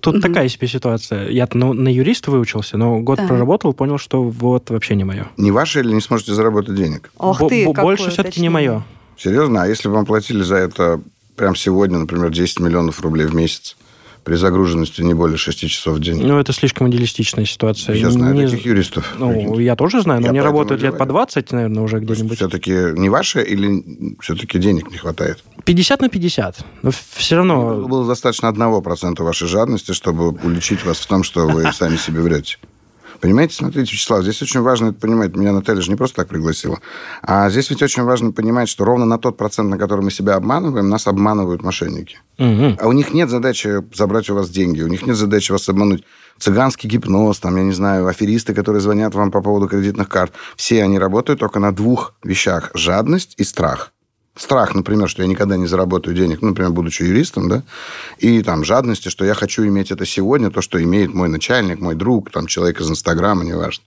Тут 0.00 0.16
угу. 0.16 0.20
такая 0.20 0.50
себе 0.50 0.68
ситуация. 0.68 1.30
Я 1.30 1.48
ну, 1.54 1.72
на 1.72 1.88
юриста 1.88 2.30
выучился, 2.30 2.76
но 2.76 3.00
год 3.00 3.20
да. 3.20 3.26
проработал, 3.26 3.72
понял, 3.72 3.96
что 3.96 4.22
вот 4.22 4.68
вообще 4.68 4.96
не 4.96 5.04
мое. 5.04 5.26
Не 5.38 5.50
ваше 5.50 5.80
или 5.80 5.90
не 5.90 6.02
сможете 6.02 6.34
заработать 6.34 6.74
денег? 6.74 7.10
Ох 7.16 7.38
ты, 7.48 7.66
Больше 7.72 8.10
все-таки 8.10 8.42
не 8.42 8.50
мое. 8.50 8.82
Серьезно? 9.16 9.62
А 9.62 9.66
если 9.66 9.88
бы 9.88 9.94
вам 9.94 10.04
платили 10.04 10.42
за 10.42 10.56
это 10.56 11.00
прямо 11.36 11.56
сегодня, 11.56 11.96
например, 11.96 12.28
10 12.28 12.60
миллионов 12.60 13.00
рублей 13.00 13.24
в 13.24 13.34
месяц? 13.34 13.78
При 14.24 14.34
загруженности 14.34 15.02
не 15.02 15.14
более 15.14 15.36
6 15.36 15.68
часов 15.68 15.96
в 15.96 16.00
день. 16.00 16.24
Ну, 16.24 16.38
это 16.38 16.52
слишком 16.52 16.88
идеалистичная 16.90 17.44
ситуация. 17.44 17.94
Я 17.96 18.10
знаю 18.10 18.34
Не- 18.34 18.46
таких 18.46 18.64
юристов. 18.66 19.14
Ну, 19.18 19.58
я 19.58 19.76
тоже 19.76 20.02
знаю, 20.02 20.20
но 20.20 20.26
Я 20.26 20.30
они 20.30 20.40
работают 20.40 20.82
лет 20.82 20.92
по 20.92 21.04
говорю. 21.06 21.12
20, 21.12 21.52
наверное, 21.52 21.82
уже 21.82 22.00
где-нибудь. 22.00 22.36
Все-таки 22.36 22.70
не 22.96 23.08
ваше 23.08 23.42
или 23.42 24.16
все-таки 24.20 24.58
денег 24.58 24.90
не 24.90 24.98
хватает? 24.98 25.42
50 25.64 26.00
на 26.02 26.08
50. 26.08 26.64
Но 26.82 26.90
все 27.14 27.36
равно... 27.36 27.86
Было 27.86 28.06
достаточно 28.06 28.48
одного 28.48 28.82
процента 28.82 29.24
вашей 29.24 29.48
жадности, 29.48 29.92
чтобы 29.92 30.28
уличить 30.30 30.84
вас 30.84 30.98
в 30.98 31.06
том, 31.06 31.22
что 31.22 31.46
вы 31.46 31.72
сами 31.72 31.96
себе 31.96 32.20
врете. 32.20 32.58
Понимаете, 33.20 33.54
смотрите, 33.54 33.92
Вячеслав, 33.92 34.22
здесь 34.22 34.40
очень 34.40 34.60
важно 34.60 34.88
это 34.88 35.00
понимать. 35.00 35.36
Меня 35.36 35.52
Наталья 35.52 35.82
же 35.82 35.90
не 35.90 35.96
просто 35.96 36.16
так 36.16 36.28
пригласила. 36.28 36.78
А 37.22 37.50
здесь 37.50 37.68
ведь 37.70 37.82
очень 37.82 38.02
важно 38.02 38.32
понимать, 38.32 38.68
что 38.68 38.84
ровно 38.84 39.04
на 39.04 39.18
тот 39.18 39.36
процент, 39.36 39.68
на 39.68 39.78
который 39.78 40.02
мы 40.02 40.10
себя 40.10 40.36
обманываем, 40.36 40.88
нас 40.88 41.06
обманывают 41.06 41.62
мошенники. 41.62 42.18
Мгм. 42.38 42.78
А 42.80 42.88
у 42.88 42.92
них 42.92 43.12
нет 43.12 43.28
задачи 43.28 43.82
забрать 43.94 44.30
у 44.30 44.34
вас 44.34 44.48
деньги, 44.48 44.82
у 44.82 44.88
них 44.88 45.06
нет 45.06 45.16
задачи 45.16 45.52
вас 45.52 45.68
обмануть. 45.68 46.04
Цыганский 46.38 46.88
гипноз, 46.88 47.38
там, 47.38 47.56
я 47.56 47.62
не 47.62 47.72
знаю, 47.72 48.06
аферисты, 48.06 48.54
которые 48.54 48.80
звонят 48.80 49.14
вам 49.14 49.30
по 49.30 49.42
поводу 49.42 49.68
кредитных 49.68 50.08
карт. 50.08 50.32
Все 50.56 50.82
они 50.82 50.98
работают 50.98 51.40
только 51.40 51.58
на 51.58 51.72
двух 51.72 52.14
вещах. 52.24 52.70
Жадность 52.74 53.34
и 53.36 53.44
страх. 53.44 53.92
Страх, 54.40 54.74
например, 54.74 55.06
что 55.06 55.20
я 55.22 55.28
никогда 55.28 55.58
не 55.58 55.66
заработаю 55.66 56.16
денег, 56.16 56.40
ну, 56.40 56.48
например, 56.48 56.72
будучи 56.72 57.02
юристом, 57.02 57.50
да, 57.50 57.62
и 58.16 58.42
там 58.42 58.64
жадности, 58.64 59.10
что 59.10 59.26
я 59.26 59.34
хочу 59.34 59.66
иметь 59.66 59.90
это 59.90 60.06
сегодня, 60.06 60.50
то, 60.50 60.62
что 60.62 60.82
имеет 60.82 61.12
мой 61.12 61.28
начальник, 61.28 61.78
мой 61.78 61.94
друг, 61.94 62.30
там, 62.30 62.46
человек 62.46 62.80
из 62.80 62.88
Инстаграма, 62.88 63.44
неважно. 63.44 63.84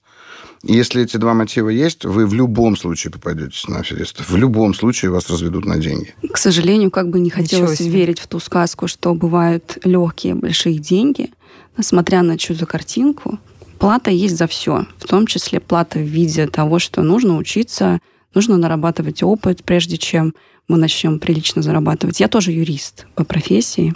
И 0.61 0.75
если 0.75 1.01
эти 1.01 1.17
два 1.17 1.33
мотива 1.33 1.69
есть, 1.69 2.05
вы 2.05 2.27
в 2.27 2.35
любом 2.35 2.77
случае 2.77 3.11
попадетесь 3.11 3.67
на 3.67 3.79
аферистов. 3.79 4.29
В 4.29 4.37
любом 4.37 4.75
случае 4.75 5.09
вас 5.09 5.27
разведут 5.27 5.65
на 5.65 5.77
деньги. 5.77 6.13
К 6.31 6.37
сожалению, 6.37 6.91
как 6.91 7.09
бы 7.09 7.19
не 7.19 7.31
хотелось 7.31 7.79
верить 7.79 8.19
в 8.19 8.27
ту 8.27 8.39
сказку, 8.39 8.87
что 8.87 9.15
бывают 9.15 9.79
легкие 9.83 10.35
большие 10.35 10.77
деньги, 10.77 11.31
несмотря 11.77 12.21
на 12.21 12.37
чью-то 12.37 12.67
картинку, 12.67 13.39
плата 13.79 14.11
есть 14.11 14.37
за 14.37 14.45
все, 14.45 14.85
в 14.99 15.07
том 15.07 15.25
числе 15.25 15.59
плата 15.59 15.97
в 15.97 16.03
виде 16.03 16.45
того, 16.45 16.77
что 16.77 17.01
нужно 17.01 17.37
учиться, 17.37 17.99
нужно 18.33 18.57
нарабатывать 18.57 19.23
опыт, 19.23 19.63
прежде 19.63 19.97
чем 19.97 20.33
мы 20.67 20.77
начнем 20.77 21.19
прилично 21.19 21.61
зарабатывать. 21.61 22.19
Я 22.19 22.27
тоже 22.27 22.51
юрист 22.51 23.05
по 23.15 23.23
профессии 23.23 23.93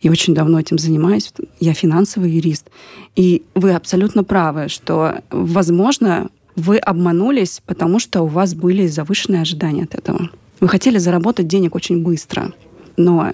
и 0.00 0.08
очень 0.08 0.34
давно 0.34 0.58
этим 0.60 0.78
занимаюсь. 0.78 1.32
Я 1.58 1.74
финансовый 1.74 2.30
юрист. 2.30 2.70
И 3.16 3.42
вы 3.54 3.72
абсолютно 3.72 4.24
правы, 4.24 4.68
что, 4.68 5.22
возможно, 5.30 6.30
вы 6.56 6.78
обманулись, 6.78 7.60
потому 7.66 7.98
что 7.98 8.22
у 8.22 8.26
вас 8.26 8.54
были 8.54 8.86
завышенные 8.86 9.42
ожидания 9.42 9.84
от 9.84 9.94
этого. 9.94 10.30
Вы 10.60 10.68
хотели 10.68 10.98
заработать 10.98 11.48
денег 11.48 11.74
очень 11.74 12.02
быстро, 12.02 12.52
но, 12.96 13.32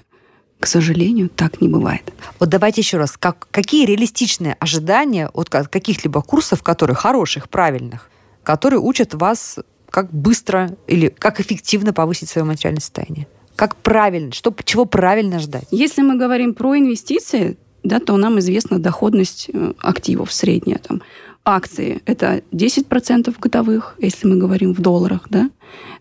к 0.60 0.66
сожалению, 0.66 1.28
так 1.28 1.60
не 1.60 1.68
бывает. 1.68 2.12
Вот 2.38 2.48
давайте 2.48 2.80
еще 2.80 2.98
раз. 2.98 3.16
Как, 3.16 3.48
какие 3.50 3.84
реалистичные 3.86 4.54
ожидания 4.60 5.28
от 5.28 5.48
ка- 5.48 5.64
каких-либо 5.64 6.22
курсов, 6.22 6.62
которые 6.62 6.94
хороших, 6.94 7.48
правильных, 7.48 8.10
которые 8.42 8.80
учат 8.80 9.14
вас, 9.14 9.58
как 9.90 10.12
быстро 10.12 10.76
или 10.86 11.08
как 11.08 11.40
эффективно 11.40 11.92
повысить 11.92 12.28
свое 12.28 12.44
материальное 12.44 12.80
состояние? 12.80 13.26
Как 13.56 13.76
правильно, 13.76 14.32
что, 14.32 14.54
чего 14.64 14.84
правильно 14.84 15.38
ждать? 15.38 15.66
Если 15.70 16.02
мы 16.02 16.18
говорим 16.18 16.54
про 16.54 16.76
инвестиции, 16.76 17.56
да, 17.82 18.00
то 18.00 18.16
нам 18.16 18.38
известна 18.38 18.78
доходность 18.78 19.48
э, 19.52 19.72
активов 19.78 20.32
средняя. 20.32 20.78
Там, 20.78 21.02
акции– 21.46 22.02
это 22.06 22.42
10% 22.52 23.34
годовых, 23.38 23.94
если 23.98 24.26
мы 24.26 24.36
говорим 24.36 24.74
в 24.74 24.80
долларах. 24.80 25.28
Да? 25.30 25.48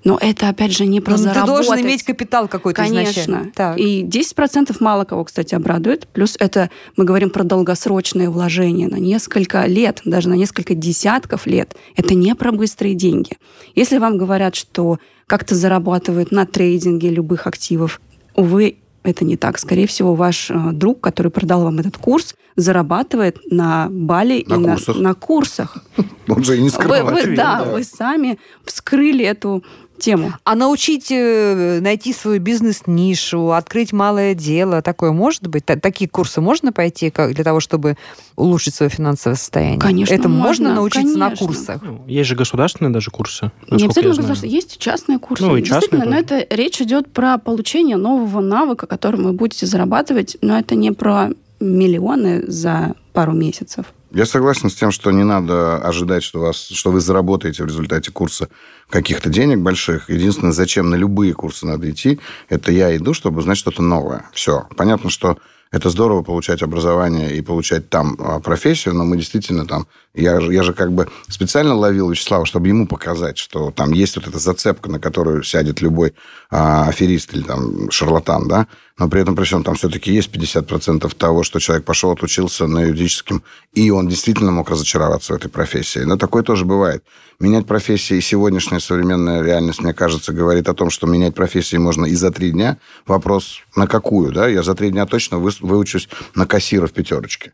Но 0.03 0.17
это, 0.19 0.49
опять 0.49 0.71
же, 0.71 0.85
не 0.85 1.01
про 1.01 1.11
Ну, 1.11 1.17
ты 1.17 1.23
заработать. 1.23 1.67
должен 1.67 1.85
иметь 1.85 2.03
капитал 2.03 2.47
какой-то 2.47 2.81
Конечно. 2.81 3.51
Так. 3.55 3.77
И 3.77 4.03
10% 4.03 4.75
мало 4.79 5.05
кого, 5.05 5.23
кстати, 5.23 5.55
обрадует. 5.55 6.07
Плюс 6.07 6.35
это 6.39 6.69
мы 6.97 7.05
говорим 7.05 7.29
про 7.29 7.43
долгосрочные 7.43 8.29
вложения 8.29 8.87
на 8.87 8.97
несколько 8.97 9.65
лет, 9.65 10.01
даже 10.03 10.29
на 10.29 10.33
несколько 10.35 10.73
десятков 10.73 11.45
лет. 11.45 11.75
Это 11.95 12.15
не 12.15 12.33
про 12.35 12.51
быстрые 12.51 12.95
деньги. 12.95 13.37
Если 13.75 13.97
вам 13.99 14.17
говорят, 14.17 14.55
что 14.55 14.99
как-то 15.27 15.55
зарабатывают 15.55 16.31
на 16.31 16.45
трейдинге 16.45 17.09
любых 17.09 17.47
активов, 17.47 18.01
увы, 18.35 18.77
это 19.03 19.23
не 19.23 19.37
так. 19.37 19.59
Скорее 19.59 19.87
всего, 19.87 20.15
ваш 20.15 20.49
э, 20.49 20.71
друг, 20.71 20.99
который 20.99 21.31
продал 21.31 21.63
вам 21.63 21.79
этот 21.79 21.97
курс, 21.97 22.35
зарабатывает 22.55 23.39
на 23.51 23.87
Бали 23.89 24.43
На 24.47 24.55
и 24.55 24.57
на- 24.57 24.73
курсах. 24.75 24.95
на 24.97 25.13
курсах. 25.13 25.77
Он 26.27 26.43
же 26.43 26.55
и 26.57 26.59
не 26.59 26.65
Вы, 26.65 26.69
скрывал. 26.69 27.05
вы- 27.05 27.19
очевидно, 27.19 27.35
да, 27.43 27.63
вы 27.63 27.83
сами 27.83 28.39
вскрыли 28.65 29.23
эту 29.25 29.63
тему. 29.97 30.33
А 30.43 30.55
научить 30.55 31.07
э, 31.09 31.79
найти 31.81 32.11
свою 32.11 32.41
бизнес-нишу, 32.41 33.51
открыть 33.53 33.93
малое 33.93 34.33
дело, 34.33 34.81
такое 34.81 35.11
может 35.13 35.47
быть? 35.47 35.65
Та- 35.65 35.77
такие 35.77 36.09
курсы 36.09 36.41
можно 36.41 36.73
пойти 36.73 37.09
как, 37.09 37.33
для 37.33 37.43
того, 37.45 37.59
чтобы 37.61 37.95
улучшить 38.35 38.75
свое 38.75 38.89
финансовое 38.89 39.35
состояние? 39.37 39.79
Конечно, 39.79 40.13
Это 40.13 40.27
можно, 40.27 40.69
можно, 40.69 40.75
научиться 40.75 41.17
на 41.17 41.25
конечно. 41.27 41.47
курсах? 41.47 41.81
Ну, 41.81 42.03
Есть 42.07 42.27
же 42.29 42.35
государственные 42.35 42.91
даже 42.91 43.09
курсы. 43.09 43.51
Не 43.69 43.85
обязательно 43.85 44.15
государственные, 44.15 44.53
есть 44.55 44.77
частные 44.79 45.19
курсы. 45.19 45.45
Ну, 45.45 45.55
и 45.55 45.61
частные 45.63 45.79
Действительно, 45.81 46.05
но 46.17 46.23
тоже. 46.23 46.41
это 46.41 46.55
речь 46.55 46.81
идет 46.81 47.11
про 47.13 47.37
получение 47.37 47.95
нового 47.95 48.41
навыка, 48.41 48.87
который 48.87 49.21
вы 49.21 49.31
будете 49.31 49.65
зарабатывать, 49.65 50.35
но 50.41 50.57
это 50.59 50.75
не 50.75 50.91
про 50.91 51.29
миллионы 51.65 52.43
за 52.47 52.93
пару 53.13 53.33
месяцев. 53.33 53.85
Я 54.11 54.25
согласен 54.25 54.69
с 54.69 54.75
тем, 54.75 54.91
что 54.91 55.11
не 55.11 55.23
надо 55.23 55.77
ожидать, 55.77 56.23
что, 56.23 56.39
вас, 56.39 56.67
что 56.69 56.91
вы 56.91 57.01
заработаете 57.01 57.63
в 57.63 57.65
результате 57.65 58.11
курса 58.11 58.47
каких-то 58.89 59.29
денег 59.29 59.59
больших. 59.59 60.09
Единственное, 60.09 60.53
зачем 60.53 60.89
на 60.89 60.95
любые 60.95 61.33
курсы 61.33 61.65
надо 61.65 61.89
идти, 61.89 62.19
это 62.47 62.71
я 62.71 62.95
иду, 62.95 63.13
чтобы 63.13 63.39
узнать 63.39 63.57
что-то 63.57 63.81
новое. 63.81 64.25
Все. 64.31 64.67
Понятно, 64.77 65.09
что 65.09 65.37
это 65.71 65.89
здорово 65.89 66.21
получать 66.21 66.61
образование 66.61 67.35
и 67.35 67.41
получать 67.41 67.89
там 67.89 68.15
а, 68.19 68.39
профессию, 68.39 68.93
но 68.93 69.03
мы 69.03 69.17
действительно 69.17 69.65
там... 69.65 69.87
Я, 70.15 70.39
я 70.39 70.63
же 70.63 70.73
как 70.73 70.93
бы 70.93 71.09
специально 71.27 71.75
ловил 71.75 72.09
Вячеслава, 72.09 72.45
чтобы 72.45 72.69
ему 72.69 72.87
показать, 72.87 73.37
что 73.37 73.71
там 73.71 73.91
есть 73.91 74.15
вот 74.15 74.27
эта 74.27 74.39
зацепка, 74.39 74.89
на 74.89 74.97
которую 74.97 75.43
сядет 75.43 75.81
любой 75.81 76.13
а, 76.49 76.87
аферист 76.87 77.33
или 77.33 77.43
там 77.43 77.91
шарлатан, 77.91 78.47
да, 78.47 78.67
но 78.97 79.09
при 79.09 79.21
этом 79.21 79.35
при 79.35 79.43
всем 79.43 79.63
там 79.63 79.75
все-таки 79.75 80.13
есть 80.13 80.33
50% 80.33 81.13
того, 81.17 81.43
что 81.43 81.59
человек 81.59 81.83
пошел, 81.83 82.11
отучился 82.11 82.65
на 82.65 82.83
юридическом, 82.83 83.43
и 83.73 83.91
он 83.91 84.07
действительно 84.07 84.51
мог 84.51 84.69
разочароваться 84.69 85.33
в 85.33 85.35
этой 85.35 85.49
профессии. 85.49 85.99
Но 85.99 86.15
такое 86.15 86.43
тоже 86.43 86.63
бывает. 86.63 87.03
Менять 87.41 87.67
профессии 87.67 88.15
и 88.15 88.21
сегодняшняя 88.21 88.79
современная 88.79 89.43
реальность, 89.43 89.81
мне 89.81 89.93
кажется, 89.93 90.31
говорит 90.31 90.69
о 90.69 90.73
том, 90.73 90.89
что 90.91 91.07
менять 91.07 91.35
профессии 91.35 91.75
можно 91.75 92.05
и 92.05 92.15
за 92.15 92.31
три 92.31 92.51
дня. 92.51 92.77
Вопрос, 93.05 93.59
на 93.75 93.85
какую, 93.85 94.31
да? 94.31 94.47
Я 94.47 94.63
за 94.63 94.75
три 94.75 94.91
дня 94.91 95.05
точно 95.05 95.39
вы- 95.39 95.51
выучусь 95.59 96.07
на 96.35 96.47
кассира 96.47 96.87
в 96.87 96.93
пятерочке 96.93 97.51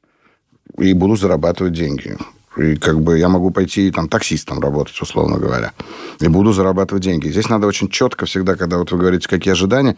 и 0.78 0.94
буду 0.94 1.16
зарабатывать 1.16 1.74
деньги. 1.74 2.18
И 2.58 2.76
как 2.76 3.00
бы 3.02 3.18
я 3.18 3.30
могу 3.30 3.52
пойти 3.52 3.92
там 3.92 4.10
таксистом 4.10 4.60
работать, 4.60 5.00
условно 5.02 5.38
говоря. 5.38 5.72
И 6.20 6.28
буду 6.28 6.52
зарабатывать 6.52 7.04
деньги. 7.04 7.30
Здесь 7.30 7.50
надо 7.50 7.68
очень 7.68 7.90
четко 7.90 8.26
всегда, 8.26 8.56
когда 8.56 8.78
вот 8.78 8.92
вы 8.92 8.98
говорите, 8.98 9.28
какие 9.28 9.54
ожидания, 9.54 9.98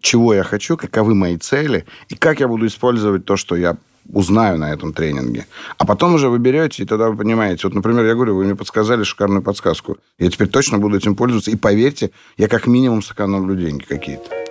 чего 0.00 0.32
я 0.32 0.44
хочу, 0.44 0.76
каковы 0.76 1.14
мои 1.14 1.36
цели, 1.36 1.86
и 2.08 2.14
как 2.14 2.40
я 2.40 2.48
буду 2.48 2.66
использовать 2.66 3.24
то, 3.24 3.36
что 3.36 3.56
я 3.56 3.76
узнаю 4.12 4.58
на 4.58 4.72
этом 4.72 4.92
тренинге. 4.92 5.46
А 5.76 5.84
потом 5.84 6.14
уже 6.14 6.28
вы 6.28 6.38
берете, 6.38 6.82
и 6.82 6.86
тогда 6.86 7.10
вы 7.10 7.16
понимаете. 7.16 7.66
Вот, 7.66 7.74
например, 7.74 8.04
я 8.06 8.14
говорю, 8.14 8.36
вы 8.36 8.44
мне 8.44 8.54
подсказали 8.54 9.02
шикарную 9.02 9.42
подсказку. 9.42 9.98
Я 10.18 10.30
теперь 10.30 10.48
точно 10.48 10.78
буду 10.78 10.96
этим 10.96 11.14
пользоваться. 11.14 11.50
И 11.50 11.56
поверьте, 11.56 12.10
я 12.36 12.48
как 12.48 12.66
минимум 12.66 13.02
сэкономлю 13.02 13.54
деньги 13.56 13.84
какие-то. 13.84 14.47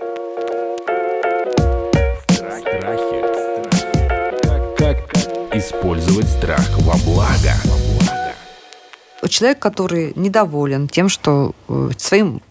Использовать 5.58 6.28
страх 6.28 6.68
во 6.80 6.96
благо? 7.06 7.54
Человек, 9.28 9.60
который 9.60 10.14
недоволен 10.16 10.88
тем, 10.88 11.10
что 11.10 11.54
э, 11.68 11.90
своим 11.98 12.42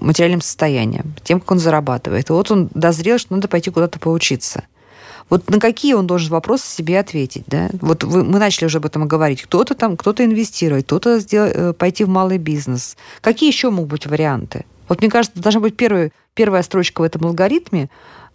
материальным 0.00 0.40
состоянием, 0.40 1.14
тем, 1.24 1.40
как 1.40 1.50
он 1.52 1.58
зарабатывает. 1.58 2.30
Вот 2.30 2.50
он 2.50 2.68
дозрел, 2.74 3.18
что 3.18 3.34
надо 3.34 3.48
пойти 3.48 3.70
куда-то 3.70 3.98
поучиться. 3.98 4.64
Вот 5.30 5.48
на 5.48 5.58
какие 5.58 5.94
он 5.94 6.06
должен 6.06 6.30
вопросы 6.30 6.66
себе 6.68 7.00
ответить, 7.00 7.44
да? 7.46 7.70
Вот 7.80 8.04
вы, 8.04 8.22
мы 8.22 8.38
начали 8.38 8.66
уже 8.66 8.78
об 8.78 8.86
этом 8.86 9.08
говорить. 9.08 9.42
Кто-то 9.42 9.74
там, 9.74 9.96
кто-то 9.96 10.24
инвестирует, 10.24 10.84
кто-то 10.84 11.18
э, 11.30 11.72
пойти 11.72 12.04
в 12.04 12.08
малый 12.08 12.38
бизнес. 12.38 12.96
Какие 13.22 13.50
еще 13.50 13.70
могут 13.70 13.90
быть 13.90 14.06
варианты? 14.06 14.66
Вот 14.88 15.00
мне 15.00 15.10
кажется, 15.10 15.40
должна 15.40 15.60
быть 15.60 15.76
первая, 15.76 16.12
первая 16.34 16.62
строчка 16.62 17.00
в 17.00 17.04
этом 17.04 17.24
алгоритме. 17.26 17.88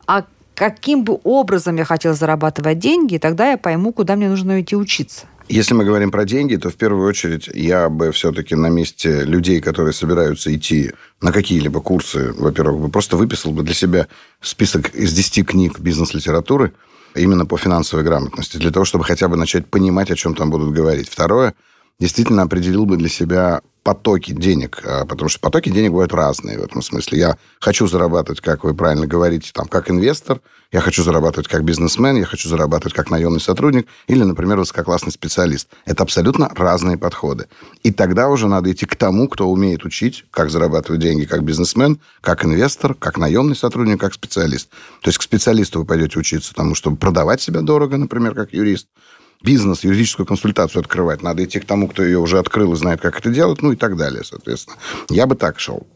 А 0.08 0.26
каким 0.60 1.06
бы 1.06 1.18
образом 1.24 1.78
я 1.78 1.86
хотела 1.86 2.14
зарабатывать 2.14 2.80
деньги, 2.80 3.18
тогда 3.18 3.52
я 3.52 3.58
пойму, 3.58 3.94
куда 3.94 4.18
мне 4.18 4.28
нужно 4.28 4.60
идти 4.60 4.76
учиться. 4.76 5.26
Если 5.48 5.74
мы 5.74 5.86
говорим 5.86 6.12
про 6.12 6.26
деньги, 6.26 6.58
то 6.58 6.70
в 6.70 6.76
первую 6.76 7.08
очередь 7.08 7.50
я 7.54 7.88
бы 7.88 8.12
все-таки 8.12 8.56
на 8.56 8.68
месте 8.68 9.24
людей, 9.24 9.62
которые 9.62 9.94
собираются 9.94 10.54
идти 10.54 10.92
на 11.22 11.32
какие-либо 11.32 11.80
курсы, 11.80 12.34
во-первых, 12.34 12.82
бы 12.82 12.90
просто 12.90 13.16
выписал 13.16 13.54
бы 13.54 13.64
для 13.64 13.74
себя 13.74 14.08
список 14.42 14.94
из 14.94 15.14
10 15.14 15.48
книг 15.48 15.80
бизнес-литературы 15.80 16.74
именно 17.16 17.46
по 17.46 17.58
финансовой 17.58 18.04
грамотности, 18.04 18.58
для 18.58 18.72
того, 18.72 18.84
чтобы 18.84 19.06
хотя 19.06 19.30
бы 19.30 19.38
начать 19.38 19.66
понимать, 19.66 20.12
о 20.12 20.16
чем 20.18 20.36
там 20.36 20.50
будут 20.50 20.74
говорить. 20.74 21.08
Второе, 21.08 21.56
действительно 22.02 22.42
определил 22.42 22.86
бы 22.86 22.98
для 22.98 23.10
себя 23.10 23.62
потоки 23.90 24.34
денег, 24.34 24.84
а, 24.86 25.04
потому 25.04 25.30
что 25.30 25.40
потоки 25.40 25.70
денег 25.70 25.90
бывают 25.90 26.14
разные 26.14 26.60
в 26.60 26.64
этом 26.64 26.84
смысле. 26.84 27.18
Я 27.18 27.38
хочу 27.60 27.88
зарабатывать, 27.88 28.40
как 28.40 28.64
вы 28.64 28.76
правильно 28.76 29.08
говорите, 29.08 29.50
там, 29.52 29.68
как 29.68 29.90
инвестор, 29.90 30.42
я 30.72 30.80
хочу 30.80 31.02
зарабатывать 31.02 31.48
как 31.48 31.64
бизнесмен, 31.64 32.16
я 32.18 32.26
хочу 32.26 32.48
зарабатывать 32.50 32.94
как 32.94 33.10
наемный 33.10 33.40
сотрудник 33.40 33.88
или, 34.06 34.22
например, 34.22 34.60
высококлассный 34.60 35.12
специалист. 35.12 35.70
Это 35.86 36.04
абсолютно 36.04 36.52
разные 36.56 37.00
подходы. 37.00 37.48
И 37.82 37.92
тогда 37.92 38.30
уже 38.30 38.48
надо 38.48 38.72
идти 38.72 38.86
к 38.86 38.96
тому, 38.96 39.28
кто 39.28 39.50
умеет 39.50 39.84
учить, 39.86 40.24
как 40.30 40.52
зарабатывать 40.52 41.02
деньги 41.02 41.26
как 41.26 41.44
бизнесмен, 41.44 42.00
как 42.22 42.46
инвестор, 42.46 42.94
как 42.94 43.18
наемный 43.18 43.56
сотрудник, 43.56 44.00
как 44.00 44.14
специалист. 44.14 44.70
То 45.02 45.08
есть 45.08 45.18
к 45.18 45.24
специалисту 45.24 45.80
вы 45.80 45.86
пойдете 45.86 46.20
учиться 46.20 46.54
тому, 46.54 46.76
чтобы 46.76 46.98
продавать 46.98 47.42
себя 47.42 47.62
дорого, 47.62 47.98
например, 47.98 48.36
как 48.36 48.54
юрист, 48.54 48.88
бизнес, 49.44 49.84
юридическую 49.84 50.26
консультацию 50.26 50.82
открывать, 50.82 51.22
надо 51.22 51.44
идти 51.44 51.60
к 51.60 51.66
тому, 51.66 51.88
кто 51.88 52.04
ее 52.04 52.20
уже 52.20 52.40
открыл 52.40 52.74
и 52.74 52.76
знает, 52.76 53.02
как 53.02 53.20
это 53.20 53.30
делать, 53.30 53.62
ну 53.62 53.72
и 53.72 53.76
так 53.76 53.96
далее, 53.96 54.24
соответственно. 54.24 54.78
Я 55.10 55.28
бы 55.28 55.36
так 55.36 55.60
шел. 55.60 55.88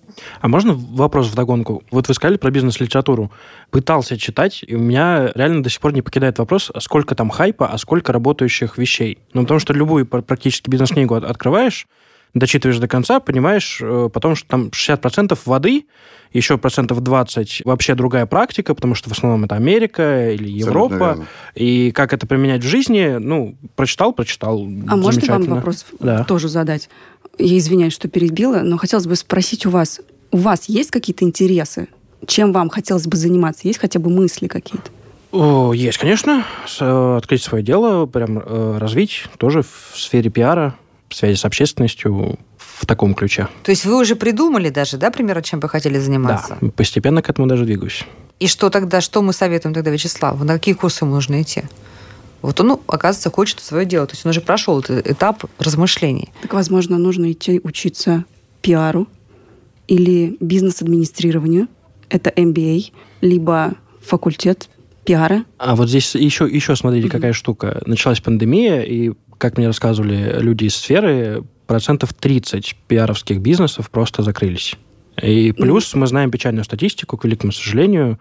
А 0.42 0.48
можно 0.48 0.74
вопрос 0.74 1.28
в 1.28 1.36
догонку? 1.36 1.84
Вот 1.92 2.08
вы 2.08 2.14
сказали 2.14 2.38
про 2.38 2.52
бизнес-литературу. 2.52 3.32
Пытался 3.72 4.18
читать, 4.18 4.64
и 4.66 4.76
у 4.76 4.80
меня 4.80 5.32
реально 5.36 5.64
до 5.64 5.70
сих 5.70 5.82
пор 5.82 5.94
не 5.94 6.02
покидает 6.02 6.38
вопрос, 6.40 6.72
сколько 6.80 7.16
там 7.16 7.30
хайпа, 7.30 7.68
а 7.68 7.78
сколько 7.78 8.14
работающих 8.14 8.78
вещей. 8.78 9.20
Ну, 9.34 9.42
потому 9.42 9.60
что 9.60 9.74
любую 9.74 10.06
практически 10.06 10.70
бизнес-книгу 10.70 11.16
открываешь, 11.16 11.88
дочитываешь 12.34 12.80
до 12.80 12.88
конца, 12.88 13.20
понимаешь 13.20 13.80
э, 13.82 14.10
потом, 14.12 14.36
что 14.36 14.48
там 14.48 14.68
60% 14.70 15.38
воды, 15.46 15.86
еще 16.34 16.58
процентов 16.58 17.02
20 17.02 17.62
вообще 17.64 17.94
другая 17.94 18.26
практика, 18.26 18.74
потому 18.74 18.96
что 18.96 19.10
в 19.10 19.14
основном 19.14 19.44
это 19.46 19.56
Америка 19.56 20.32
или 20.32 20.50
Европа. 20.50 21.26
И 21.54 21.92
как 21.92 22.12
это 22.12 22.26
применять 22.26 22.64
в 22.64 22.68
жизни, 22.68 23.18
ну, 23.20 23.56
прочитал, 23.76 24.14
прочитал. 24.14 24.60
А 24.88 24.96
можно 24.96 25.22
вам 25.28 25.44
вопрос 25.46 25.86
да. 26.00 26.24
тоже 26.24 26.50
задать? 26.50 26.90
Я 27.38 27.58
извиняюсь, 27.58 27.94
что 27.94 28.08
перебила, 28.08 28.62
но 28.62 28.78
хотелось 28.78 29.06
бы 29.06 29.16
спросить 29.16 29.66
у 29.66 29.70
вас, 29.70 30.02
у 30.32 30.38
вас 30.38 30.66
есть 30.70 30.92
какие-то 30.92 31.24
интересы? 31.24 31.88
Чем 32.26 32.52
вам 32.52 32.70
хотелось 32.70 33.06
бы 33.06 33.16
заниматься? 33.16 33.68
Есть 33.68 33.80
хотя 33.80 34.00
бы 34.00 34.10
мысли 34.10 34.48
какие-то? 34.48 34.90
О, 35.32 35.74
есть, 35.74 35.98
конечно. 35.98 36.46
С, 36.68 36.80
открыть 37.18 37.42
свое 37.42 37.64
дело, 37.64 38.06
прям 38.06 38.40
э, 38.40 38.78
развить 38.78 39.26
тоже 39.38 39.64
в 39.64 40.00
сфере 40.00 40.30
пиара, 40.30 40.76
связи 41.16 41.38
с 41.38 41.46
общественностью 41.46 42.38
в 42.58 42.86
таком 42.86 43.14
ключе. 43.14 43.48
То 43.64 43.72
есть 43.72 43.86
вы 43.86 44.00
уже 44.00 44.16
придумали 44.16 44.70
даже, 44.70 44.98
да, 44.98 45.12
примерно, 45.12 45.42
чем 45.42 45.60
бы 45.60 45.70
хотели 45.70 45.98
заниматься? 45.98 46.58
Да, 46.60 46.70
постепенно 46.70 47.22
к 47.22 47.30
этому 47.30 47.48
даже 47.48 47.66
двигаюсь. 47.66 48.06
И 48.40 48.48
что 48.48 48.70
тогда, 48.70 49.00
что 49.02 49.22
мы 49.22 49.32
советуем 49.32 49.74
тогда 49.74 49.92
Вячеславу? 49.92 50.44
На 50.44 50.54
какие 50.54 50.74
курсы 50.74 51.06
ему 51.06 51.14
нужно 51.14 51.42
идти? 51.42 51.64
Вот 52.42 52.60
он, 52.60 52.68
ну, 52.68 52.82
оказывается, 52.88 53.32
хочет 53.32 53.62
свое 53.62 53.86
дело. 53.86 54.06
То 54.06 54.14
есть 54.14 54.26
он 54.26 54.32
уже 54.32 54.42
прошел 54.42 54.80
этот 54.80 55.08
этап 55.08 55.46
размышлений. 55.60 56.30
Так, 56.42 56.54
возможно, 56.54 56.98
нужно 56.98 57.32
идти 57.32 57.62
учиться 57.64 58.26
пиару 58.62 59.08
или 59.88 60.36
бизнес-администрированию. 60.42 61.68
Это 62.10 62.32
MBA, 62.32 62.92
либо 63.22 63.76
факультет 64.02 64.70
пиара. 65.06 65.46
А 65.58 65.76
вот 65.76 65.88
здесь 65.88 66.16
еще, 66.16 66.46
еще 66.46 66.76
смотрите, 66.76 67.08
mm-hmm. 67.08 67.12
какая 67.12 67.34
штука. 67.34 67.82
Началась 67.86 68.20
пандемия, 68.20 68.82
и, 68.82 69.12
как 69.44 69.58
мне 69.58 69.68
рассказывали 69.68 70.40
люди 70.40 70.64
из 70.64 70.76
сферы, 70.78 71.44
процентов 71.68 72.14
30 72.14 72.78
пиаровских 72.88 73.42
бизнесов 73.42 73.90
просто 73.90 74.24
закрылись. 74.24 74.76
И 75.22 75.52
плюс 75.52 75.94
mm-hmm. 75.94 75.98
мы 75.98 76.08
знаем 76.08 76.32
печальную 76.32 76.64
статистику, 76.64 77.18
к 77.18 77.26
великому 77.26 77.52
сожалению, 77.52 78.20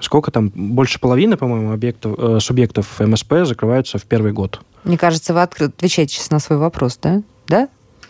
сколько 0.00 0.32
там, 0.32 0.48
больше 0.48 0.98
половины, 0.98 1.36
по-моему, 1.36 1.70
объектов, 1.70 2.16
э, 2.18 2.40
субъектов 2.40 2.98
МСП 2.98 3.44
закрываются 3.44 3.98
в 3.98 4.06
первый 4.06 4.32
год. 4.32 4.60
Мне 4.82 4.98
кажется, 4.98 5.32
вы 5.34 5.42
отвечаете 5.42 6.14
сейчас 6.14 6.30
на 6.30 6.40
свой 6.40 6.58
вопрос, 6.58 6.98
да? 7.00 7.22
Да? 7.46 7.68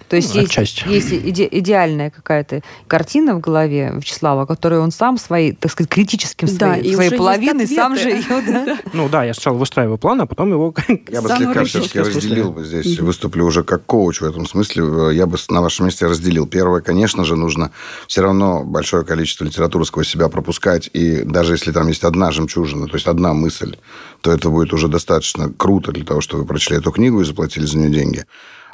То 0.08 0.16
есть 0.16 0.34
ну, 0.34 0.40
есть, 0.40 0.84
есть 0.86 1.12
иде, 1.12 1.48
идеальная 1.50 2.10
какая-то 2.10 2.62
картина 2.86 3.34
в 3.34 3.40
голове 3.40 3.92
Вячеслава, 3.96 4.46
которую 4.46 4.82
он 4.82 4.92
сам 4.92 5.18
своей, 5.18 5.52
так 5.52 5.72
сказать, 5.72 5.90
критическим 5.90 6.48
да, 6.56 6.74
своей, 6.74 6.94
своей 6.94 7.10
половиной 7.10 7.66
сам 7.66 7.96
же 7.96 8.10
ее... 8.10 8.22
Да? 8.46 8.78
Ну 8.92 9.08
да, 9.08 9.24
я 9.24 9.34
сначала 9.34 9.56
выстраиваю 9.56 9.98
план, 9.98 10.20
а 10.20 10.26
потом 10.26 10.50
его... 10.50 10.72
Я 11.08 11.22
бы 11.22 11.28
слегка 11.28 11.64
все-таки 11.64 11.98
разделил 11.98 12.52
бы 12.52 12.64
здесь, 12.64 12.98
выступлю 13.00 13.44
уже 13.44 13.64
как 13.64 13.84
коуч 13.84 14.20
в 14.20 14.24
этом 14.24 14.46
смысле. 14.46 15.14
Я 15.14 15.26
бы 15.26 15.36
на 15.48 15.62
вашем 15.62 15.86
месте 15.86 16.06
разделил. 16.06 16.46
Первое, 16.46 16.80
конечно 16.80 17.24
же, 17.24 17.36
нужно 17.36 17.72
все 18.06 18.22
равно 18.22 18.62
большое 18.64 19.04
количество 19.04 19.44
литературы 19.44 19.84
сквозь 19.84 20.08
себя 20.08 20.28
пропускать, 20.28 20.88
и 20.92 21.22
даже 21.22 21.54
если 21.54 21.72
там 21.72 21.88
есть 21.88 22.04
одна 22.04 22.30
жемчужина, 22.30 22.86
то 22.86 22.94
есть 22.94 23.06
одна 23.06 23.34
мысль, 23.34 23.76
то 24.20 24.32
это 24.32 24.50
будет 24.50 24.72
уже 24.72 24.88
достаточно 24.88 25.52
круто 25.52 25.92
для 25.92 26.04
того, 26.04 26.20
чтобы 26.20 26.42
вы 26.42 26.48
прочли 26.48 26.76
эту 26.76 26.90
книгу 26.92 27.20
и 27.20 27.24
заплатили 27.24 27.64
за 27.64 27.78
нее 27.78 27.90
деньги. 27.90 28.24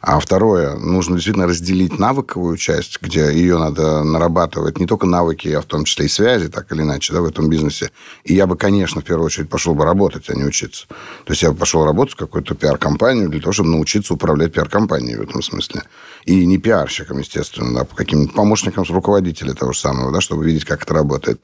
А 0.02 0.18
второе, 0.18 0.74
нужно 0.74 1.14
действительно 1.14 1.46
разделить 1.46 1.96
навыковую 1.96 2.56
часть, 2.56 3.00
где 3.00 3.32
ее 3.32 3.56
надо 3.56 4.02
нарабатывать 4.02 4.80
не 4.80 4.86
только 4.86 5.06
навыки, 5.06 5.46
а 5.46 5.60
в 5.60 5.64
том 5.64 5.84
числе 5.84 6.06
и 6.06 6.08
связи, 6.08 6.48
так 6.48 6.72
или 6.72 6.82
иначе, 6.82 7.12
да, 7.12 7.20
в 7.20 7.24
этом 7.26 7.48
бизнесе. 7.48 7.92
И 8.24 8.34
я 8.34 8.48
бы, 8.48 8.56
конечно, 8.56 9.00
в 9.00 9.04
первую 9.04 9.26
очередь 9.26 9.48
пошел 9.48 9.76
бы 9.76 9.84
работать, 9.84 10.28
а 10.28 10.34
не 10.34 10.42
учиться. 10.42 10.88
То 10.88 11.30
есть 11.30 11.42
я 11.44 11.52
бы 11.52 11.56
пошел 11.56 11.84
работать 11.84 12.14
в 12.14 12.18
какую-то 12.18 12.56
пиар-компанию 12.56 13.28
для 13.28 13.40
того, 13.40 13.52
чтобы 13.52 13.68
научиться 13.68 14.14
управлять 14.14 14.52
пиар-компанией 14.52 15.18
в 15.18 15.22
этом 15.22 15.40
смысле. 15.40 15.84
И 16.24 16.46
не 16.46 16.58
пиарщиком, 16.58 17.18
естественно, 17.18 17.72
да, 17.72 17.86
каким-нибудь 17.94 18.34
помощником 18.34 18.84
руководителя 18.88 19.54
того 19.54 19.72
же 19.72 19.78
самого, 19.78 20.10
да, 20.10 20.20
чтобы 20.20 20.44
видеть, 20.44 20.64
как 20.64 20.82
это 20.82 20.94
работает. 20.94 21.40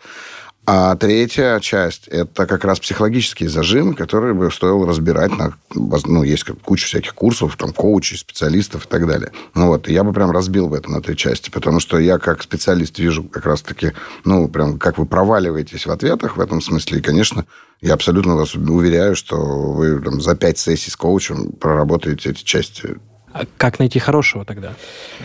А 0.70 0.94
третья 0.96 1.60
часть– 1.60 2.08
это 2.08 2.44
как 2.44 2.62
раз 2.62 2.78
психологические 2.78 3.48
зажимы, 3.48 3.94
которые 3.94 4.34
бы 4.34 4.52
стоило 4.52 4.86
разбирать. 4.86 5.34
На, 5.34 5.54
ну, 5.74 6.22
есть 6.22 6.44
куча 6.44 6.86
всяких 6.86 7.14
курсов, 7.14 7.56
там, 7.56 7.72
коучей, 7.72 8.18
специалистов 8.18 8.84
и 8.84 8.88
так 8.88 9.06
далее. 9.06 9.32
Ну, 9.54 9.68
вот, 9.68 9.88
я 9.88 10.04
бы 10.04 10.12
прям 10.12 10.30
разбил 10.30 10.68
бы 10.68 10.76
это 10.76 10.90
на 10.90 11.00
три 11.00 11.16
части, 11.16 11.48
потому 11.48 11.80
что 11.80 11.98
я 11.98 12.18
как 12.18 12.42
специалист 12.42 12.98
вижу 12.98 13.24
как 13.24 13.46
раз-таки, 13.46 13.92
ну, 14.26 14.46
прям, 14.46 14.78
как 14.78 14.98
вы 14.98 15.06
проваливаетесь 15.06 15.86
в 15.86 15.90
ответах 15.90 16.36
в 16.36 16.40
этом 16.42 16.60
смысле. 16.60 16.98
И, 16.98 17.02
конечно, 17.02 17.46
я 17.80 17.94
абсолютно 17.94 18.36
вас 18.36 18.54
уверяю, 18.54 19.16
что 19.16 19.38
вы 19.38 19.98
там, 20.02 20.20
за 20.20 20.36
пять 20.36 20.58
сессий 20.58 20.90
с 20.90 20.96
коучем 20.96 21.50
проработаете 21.52 22.32
эти 22.32 22.44
части 22.44 22.98
а 23.32 23.44
как 23.56 23.78
найти 23.78 23.98
хорошего 23.98 24.44
тогда? 24.44 24.72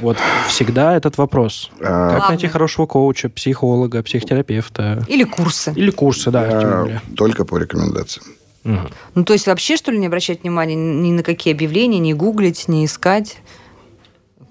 Вот 0.02 0.18
всегда 0.48 0.96
этот 0.96 1.18
вопрос. 1.18 1.72
А... 1.80 2.20
Как 2.20 2.30
найти 2.30 2.48
хорошего 2.48 2.86
коуча, 2.86 3.30
психолога, 3.30 4.04
психотерапевта? 4.04 5.06
Или 5.08 5.24
курсы. 5.24 5.74
Или 5.76 5.90
курсы, 5.90 6.32
да. 6.32 6.42
А, 6.46 7.00
только 7.16 7.46
по 7.46 7.58
рекомендациям. 7.58 8.26
Угу. 8.66 8.90
Ну, 9.16 9.24
то 9.24 9.34
есть 9.34 9.48
вообще, 9.48 9.76
что 9.78 9.92
ли, 9.92 9.98
не 9.98 10.08
обращать 10.08 10.44
внимания 10.44 10.76
ни 10.76 11.12
на 11.12 11.24
какие 11.24 11.54
объявления, 11.54 12.00
не 12.00 12.14
гуглить, 12.14 12.68
не 12.68 12.86
искать? 12.86 13.38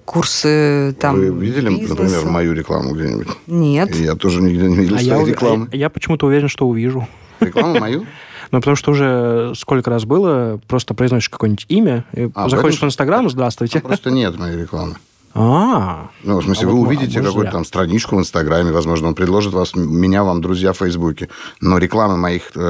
курсы 0.05 0.95
там. 1.01 1.17
Вы 1.17 1.29
видели, 1.29 1.69
бизнеса? 1.71 1.95
например, 1.95 2.25
мою 2.27 2.53
рекламу 2.53 2.95
где-нибудь? 2.95 3.29
Нет. 3.47 3.95
Я 3.97 4.15
тоже 4.15 4.43
нигде 4.43 4.69
не 4.69 4.77
видел 4.77 4.97
а 4.97 5.01
я, 5.01 5.25
рекламы. 5.25 5.69
А 5.73 5.77
я, 5.77 5.83
я 5.83 5.91
почему-то 5.91 6.27
уверен, 6.27 6.49
что 6.49 6.69
увижу. 6.69 7.07
Рекламу 7.41 7.79
мою? 7.79 8.07
Ну, 8.53 8.61
потому 8.61 8.77
что 8.77 8.93
уже 8.93 9.55
сколько 9.57 9.91
раз 9.91 10.05
было, 10.05 10.61
просто 10.69 10.93
произносишь 10.93 11.31
какое-нибудь 11.31 11.65
имя, 11.69 12.05
и 12.13 12.31
а, 12.35 12.51
заходишь 12.51 12.81
в 12.81 12.85
Инстаграм, 12.85 13.29
здравствуйте. 13.29 13.81
Там 13.81 13.89
просто 13.89 14.11
нет 14.11 14.39
моей 14.39 14.59
рекламы. 14.59 14.97
А, 15.35 16.11
ну, 16.25 16.41
в 16.41 16.45
смысле, 16.45 16.69
а 16.69 16.71
вы 16.71 16.77
вот, 16.77 16.89
увидите 16.89 17.21
а 17.21 17.23
какую-то 17.23 17.53
там 17.53 17.65
страничку 17.65 18.17
в 18.17 18.19
Инстаграме, 18.19 18.71
возможно, 18.71 19.09
он 19.09 19.15
предложит 19.15 19.55
вас, 19.55 19.75
меня, 19.75 20.25
вам, 20.25 20.43
друзья 20.43 20.75
в 20.75 20.77
Фейсбуке, 20.77 21.31
но 21.63 21.79
рекламы 21.79 22.19
моих 22.19 22.55
э, 22.55 22.61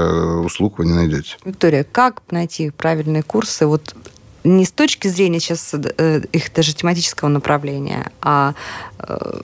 услуг 0.45 0.79
вы 0.79 0.87
не 0.87 0.93
найдете. 0.93 1.39
Виктория, 1.45 1.83
как 1.83 2.23
найти 2.31 2.71
правильные 2.71 3.25
курсы? 3.25 3.67
Вот 3.67 3.97
не 4.45 4.65
с 4.65 4.71
точки 4.71 5.09
зрения 5.09 5.41
сейчас 5.41 5.75
э, 5.75 6.21
их 6.31 6.53
даже 6.55 6.73
тематического 6.73 7.29
направления, 7.29 8.13
а 8.21 8.55
э, 9.01 9.41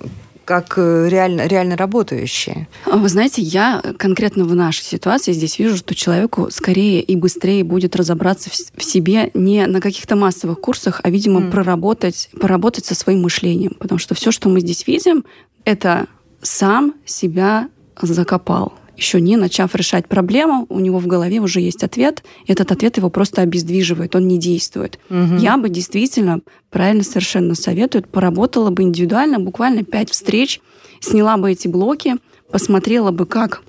как 0.48 0.78
э, 0.78 1.08
реально, 1.10 1.46
реально 1.46 1.76
работающие. 1.76 2.68
А 2.86 2.96
вы 2.96 3.10
знаете, 3.10 3.42
я 3.42 3.82
конкретно 3.98 4.46
в 4.46 4.54
нашей 4.54 4.82
ситуации 4.82 5.34
здесь 5.34 5.58
вижу, 5.58 5.76
что 5.76 5.94
человеку 5.94 6.48
скорее 6.50 7.02
и 7.02 7.16
быстрее 7.16 7.64
будет 7.64 7.94
разобраться 7.94 8.48
в 8.48 8.82
себе 8.82 9.30
не 9.34 9.66
на 9.66 9.82
каких-то 9.82 10.16
массовых 10.16 10.58
курсах, 10.58 11.02
а, 11.04 11.10
видимо, 11.10 11.40
mm. 11.40 11.50
проработать, 11.50 12.30
поработать 12.40 12.86
со 12.86 12.94
своим 12.94 13.20
мышлением. 13.20 13.76
Потому 13.78 13.98
что 13.98 14.14
все, 14.14 14.30
что 14.30 14.48
мы 14.48 14.60
здесь 14.60 14.86
видим, 14.86 15.26
это 15.66 16.06
сам 16.40 16.94
себя 17.04 17.68
закопал 18.00 18.72
еще 18.98 19.20
не 19.20 19.36
начав 19.36 19.74
решать 19.74 20.08
проблему, 20.08 20.66
у 20.68 20.80
него 20.80 20.98
в 20.98 21.06
голове 21.06 21.38
уже 21.38 21.60
есть 21.60 21.84
ответ, 21.84 22.24
и 22.46 22.52
этот 22.52 22.72
ответ 22.72 22.96
его 22.96 23.10
просто 23.10 23.42
обездвиживает, 23.42 24.16
он 24.16 24.26
не 24.26 24.38
действует. 24.38 24.98
Угу. 25.08 25.36
Я 25.36 25.56
бы 25.56 25.68
действительно, 25.68 26.40
правильно 26.70 27.04
совершенно 27.04 27.54
советую, 27.54 28.04
поработала 28.04 28.70
бы 28.70 28.82
индивидуально, 28.82 29.38
буквально 29.38 29.84
пять 29.84 30.10
встреч, 30.10 30.60
сняла 31.00 31.36
бы 31.36 31.52
эти 31.52 31.68
блоки, 31.68 32.16
посмотрела 32.50 33.12
бы, 33.12 33.24
как, 33.24 33.62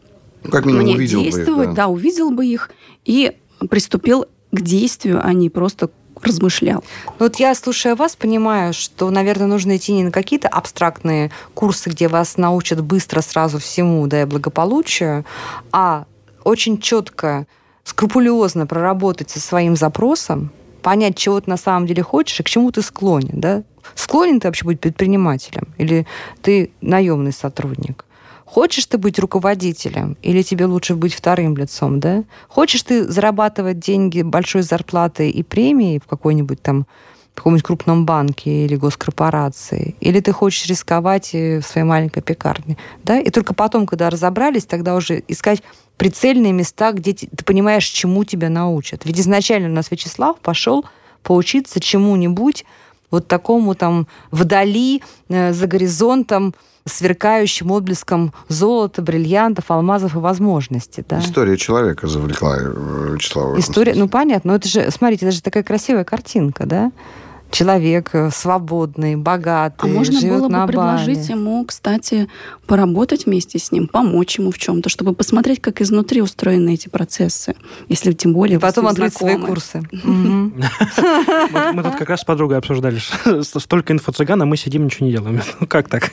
ну, 0.44 0.50
как 0.50 0.66
мне 0.66 0.98
действовать, 0.98 1.70
их, 1.70 1.76
да. 1.76 1.84
да, 1.84 1.88
увидел 1.88 2.32
бы 2.32 2.46
их 2.46 2.72
и 3.06 3.34
приступил 3.70 4.26
к 4.52 4.62
действию, 4.62 5.22
а 5.24 5.32
не 5.34 5.50
просто 5.50 5.92
размышлял. 6.24 6.84
Вот 7.18 7.38
я, 7.38 7.56
слушая 7.56 7.96
вас, 7.96 8.16
понимаю, 8.16 8.74
что, 8.74 9.10
наверное, 9.10 9.48
нужно 9.48 9.78
идти 9.78 9.94
не 9.94 10.04
на 10.04 10.12
какие-то 10.12 10.48
абстрактные 10.48 11.32
курсы, 11.54 11.90
где 11.90 12.08
вас 12.08 12.38
научат 12.38 12.82
быстро 12.82 13.22
сразу 13.22 13.60
всему, 13.60 14.06
да 14.08 14.22
и 14.22 14.26
благополучию, 14.26 15.26
а 15.72 16.06
очень 16.44 16.80
четко, 16.80 17.48
скрупулезно 17.84 18.68
проработать 18.68 19.30
со 19.30 19.40
своим 19.40 19.76
запросом, 19.76 20.52
понять, 20.82 21.18
чего 21.18 21.40
ты 21.42 21.50
на 21.50 21.58
самом 21.58 21.88
деле 21.88 22.04
хочешь 22.04 22.40
и 22.40 22.44
к 22.44 22.50
чему 22.50 22.72
ты 22.72 22.82
склонен, 22.82 23.40
да? 23.40 23.64
Склонен 23.96 24.40
ты 24.40 24.48
вообще 24.48 24.66
быть 24.66 24.80
предпринимателем 24.80 25.68
или 25.78 26.06
ты 26.42 26.72
наемный 26.82 27.34
сотрудник? 27.34 28.06
Хочешь 28.52 28.88
ты 28.88 28.98
быть 28.98 29.20
руководителем 29.20 30.18
или 30.24 30.42
тебе 30.42 30.66
лучше 30.66 30.96
быть 30.96 31.14
вторым 31.14 31.56
лицом, 31.56 32.00
да? 32.00 32.24
Хочешь 32.48 32.82
ты 32.82 33.04
зарабатывать 33.08 33.80
деньги 33.80 34.24
большой 34.24 34.64
зарплатой 34.64 35.30
и 35.30 35.44
премией 35.44 36.00
в 36.00 36.08
какой-нибудь 36.08 36.60
там 36.60 36.88
каком-нибудь 37.36 37.64
крупном 37.64 38.06
банке 38.06 38.66
или 38.66 38.76
госкорпорации, 38.76 39.96
или 40.02 40.20
ты 40.20 40.34
хочешь 40.34 40.66
рисковать 40.66 41.32
в 41.32 41.62
своей 41.62 41.86
маленькой 41.86 42.22
пекарне, 42.24 42.76
да? 43.04 43.20
И 43.20 43.30
только 43.30 43.54
потом, 43.54 43.86
когда 43.86 44.10
разобрались, 44.10 44.66
тогда 44.66 44.96
уже 44.96 45.24
искать 45.28 45.62
прицельные 45.98 46.52
места, 46.52 46.92
где 46.92 47.14
ты 47.14 47.46
понимаешь, 47.46 47.86
чему 47.86 48.24
тебя 48.24 48.50
научат. 48.50 49.06
Ведь 49.06 49.20
изначально 49.20 49.70
у 49.70 49.74
нас 49.74 49.92
Вячеслав 49.92 50.38
пошел 50.40 50.86
поучиться 51.22 51.80
чему-нибудь 51.80 52.66
вот 53.12 53.28
такому 53.28 53.76
там 53.76 54.08
вдали, 54.32 55.02
э, 55.30 55.54
за 55.54 55.68
горизонтом, 55.68 56.54
сверкающим 56.86 57.72
отблеском 57.72 58.34
золота, 58.48 59.02
бриллиантов, 59.02 59.70
алмазов 59.70 60.16
и 60.16 60.20
возможностей. 60.20 61.04
Да? 61.08 61.20
История 61.20 61.58
человека 61.58 62.08
завлекла 62.08 62.58
э, 62.60 63.14
Вячеслава. 63.14 63.60
История, 63.60 63.94
ну 63.96 64.08
понятно, 64.08 64.52
но 64.52 64.56
это 64.58 64.68
же, 64.68 64.90
смотрите, 64.92 65.26
это 65.26 65.36
же 65.36 65.42
такая 65.42 65.64
красивая 65.64 66.04
картинка, 66.04 66.66
да? 66.66 66.92
человек 67.52 68.12
э, 68.14 68.30
свободный, 68.32 69.16
богатый, 69.16 69.90
А 69.90 69.94
можно 69.94 70.20
живет 70.20 70.40
было 70.40 70.48
бы 70.48 70.54
на 70.54 70.68
предложить 70.68 71.18
Бали. 71.18 71.32
ему, 71.32 71.66
кстати, 71.66 72.28
поработать 72.68 73.26
вместе 73.26 73.58
с 73.60 73.72
ним, 73.72 73.88
помочь 73.88 74.38
ему 74.38 74.52
в 74.52 74.58
чем-то, 74.58 74.90
чтобы 74.90 75.14
посмотреть, 75.14 75.62
как 75.62 75.82
изнутри 75.82 76.22
устроены 76.22 76.76
эти 76.76 76.90
процессы. 76.90 77.56
Если 77.88 78.14
тем 78.14 78.34
более 78.34 78.58
И 78.58 78.62
потом 78.62 78.88
открыть 78.88 79.14
свои 79.16 79.32
знакомы. 79.32 79.48
курсы. 79.48 79.82
Мгм. 80.04 80.64
Мы, 81.74 81.84
тут 81.84 81.96
как 81.96 82.10
раз 82.10 82.22
с 82.22 82.24
подругой 82.24 82.58
обсуждали, 82.58 83.00
что 83.00 83.60
столько 83.60 83.94
инфо-цыган, 83.94 84.42
а 84.42 84.46
мы 84.46 84.56
сидим, 84.58 84.86
ничего 84.86 85.08
не 85.08 85.12
делаем. 85.14 85.42
Ну, 85.60 85.68
как 85.68 85.90
так? 85.90 86.12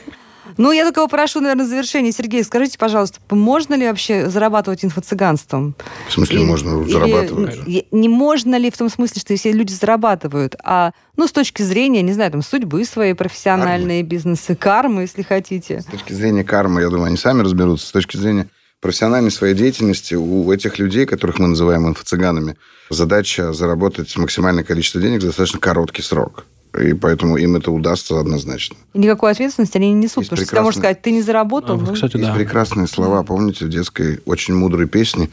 Ну, 0.57 0.71
я 0.71 0.83
только 0.83 1.01
попрошу, 1.01 1.39
наверное, 1.39 1.65
в 1.65 1.69
завершение. 1.69 2.11
Сергей, 2.11 2.43
скажите, 2.43 2.77
пожалуйста, 2.77 3.19
можно 3.29 3.75
ли 3.75 3.87
вообще 3.87 4.29
зарабатывать 4.29 4.83
инфо-цыганством? 4.83 5.75
В 6.09 6.13
смысле, 6.13 6.37
Или- 6.39 6.45
можно 6.45 6.81
или 6.81 6.91
зарабатывать 6.91 7.67
не- 7.91 8.09
можно 8.09 8.57
ли 8.57 8.71
в 8.71 8.77
том 8.77 8.89
смысле, 8.89 9.21
что 9.21 9.35
все 9.35 9.51
люди 9.51 9.73
зарабатывают, 9.73 10.55
а 10.63 10.91
ну 11.15 11.27
с 11.27 11.31
точки 11.31 11.61
зрения, 11.61 12.01
не 12.01 12.13
знаю, 12.13 12.31
там 12.31 12.41
судьбы 12.41 12.83
своей, 12.85 13.13
профессиональные 13.13 14.03
бизнесы, 14.03 14.55
кармы, 14.55 15.01
если 15.03 15.21
хотите. 15.23 15.81
С 15.81 15.85
точки 15.85 16.13
зрения 16.13 16.43
кармы, 16.43 16.81
я 16.81 16.89
думаю, 16.89 17.05
они 17.05 17.17
сами 17.17 17.41
разберутся. 17.41 17.87
С 17.87 17.91
точки 17.91 18.17
зрения 18.17 18.47
профессиональной 18.81 19.31
своей 19.31 19.55
деятельности 19.55 20.15
у 20.15 20.51
этих 20.51 20.79
людей, 20.79 21.05
которых 21.05 21.39
мы 21.39 21.47
называем 21.47 21.87
инфо-цыганами, 21.87 22.55
задача 22.89 23.53
заработать 23.53 24.15
максимальное 24.17 24.63
количество 24.63 25.01
денег 25.01 25.21
за 25.21 25.27
достаточно 25.27 25.59
короткий 25.59 26.01
срок. 26.01 26.45
И 26.79 26.93
поэтому 26.93 27.37
им 27.37 27.55
это 27.55 27.71
удастся 27.71 28.19
однозначно. 28.19 28.77
И 28.93 28.99
никакой 28.99 29.31
ответственности 29.31 29.77
они 29.77 29.93
не 29.93 30.05
несут, 30.05 30.17
Есть 30.17 30.29
потому 30.29 30.37
что 30.37 30.45
всегда 30.45 30.63
можно 30.63 30.81
сказать, 30.81 31.01
ты 31.01 31.11
не 31.11 31.21
заработал. 31.21 31.77
А, 31.77 31.81
ну. 31.81 31.93
Кстати, 31.93 32.17
Есть 32.17 32.29
да. 32.29 32.35
прекрасные 32.35 32.87
слова, 32.87 33.23
помните, 33.23 33.65
в 33.65 33.69
детской 33.69 34.19
очень 34.25 34.53
мудрой 34.53 34.87
песне 34.87 35.29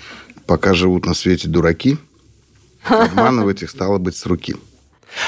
«Пока 0.47 0.75
живут 0.75 1.07
на 1.07 1.15
свете 1.15 1.49
дураки, 1.49 1.99
обманывать 2.85 3.63
их 3.63 3.71
стало 3.71 3.99
быть 3.99 4.17
с 4.17 4.27
руки». 4.27 4.57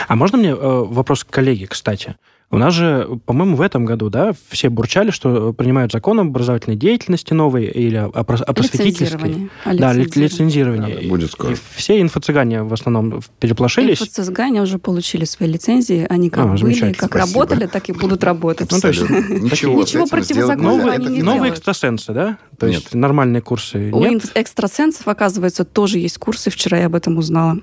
А 0.09 0.17
можно 0.17 0.39
мне 0.39 0.51
э, 0.51 0.55
вопрос 0.55 1.25
к 1.25 1.31
коллеге, 1.31 1.67
кстати? 1.67 2.17
У 2.57 2.59
нас 2.59 2.73
же, 2.73 3.07
по-моему, 3.27 3.55
в 3.55 3.61
этом 3.61 3.85
году, 3.85 4.09
да, 4.09 4.33
все 4.49 4.71
бурчали, 4.71 5.11
что 5.11 5.53
принимают 5.53 5.93
закон 5.93 6.19
об 6.21 6.29
образовательной 6.29 6.79
деятельности 6.79 7.35
новой 7.35 7.67
или 7.67 7.97
о, 7.97 8.07
о 8.07 8.25
просветительской. 8.25 9.29
Лицензирование. 9.29 9.49
О 9.67 9.75
Да, 9.75 9.93
лицензирование. 9.93 11.01
Да, 11.03 11.07
будет 11.07 11.33
скоро. 11.33 11.53
И 11.53 11.57
все 11.75 12.01
инфо-цыгане 12.01 12.63
в 12.63 12.73
основном 12.73 13.21
переплошились. 13.41 14.01
Инфо-цыгане 14.01 14.63
уже 14.63 14.79
получили 14.79 15.27
свои 15.27 15.51
лицензии, 15.51 16.07
они 16.09 16.31
как 16.31 16.47
А, 16.47 16.57
были, 16.57 16.95
как 16.95 17.11
спасибо. 17.11 17.19
работали, 17.19 17.67
так 17.67 17.91
и 17.91 17.93
будут 17.93 18.25
работать. 18.25 18.73
Ну, 18.73 18.81
то 18.81 18.89
есть. 18.89 19.03
Ничего, 19.11 19.83
Ничего 19.83 20.07
противозаконного 20.07 20.93
они 20.93 21.09
не 21.09 21.23
новые 21.23 21.35
делают. 21.35 21.59
экстрасенсы, 21.59 22.15
да? 22.15 22.39
То 22.59 22.69
Нет. 22.69 22.81
есть 22.81 22.95
нормальные 22.95 23.43
курсы 23.43 23.91
У 23.93 24.03
экстрасенсов, 24.03 25.07
оказывается, 25.09 25.65
тоже 25.67 25.99
есть 25.99 26.17
курсы. 26.17 26.49
Вчера 26.49 26.79
я 26.79 26.87
об 26.87 26.95
этом 26.95 27.19
узнала. 27.19 27.59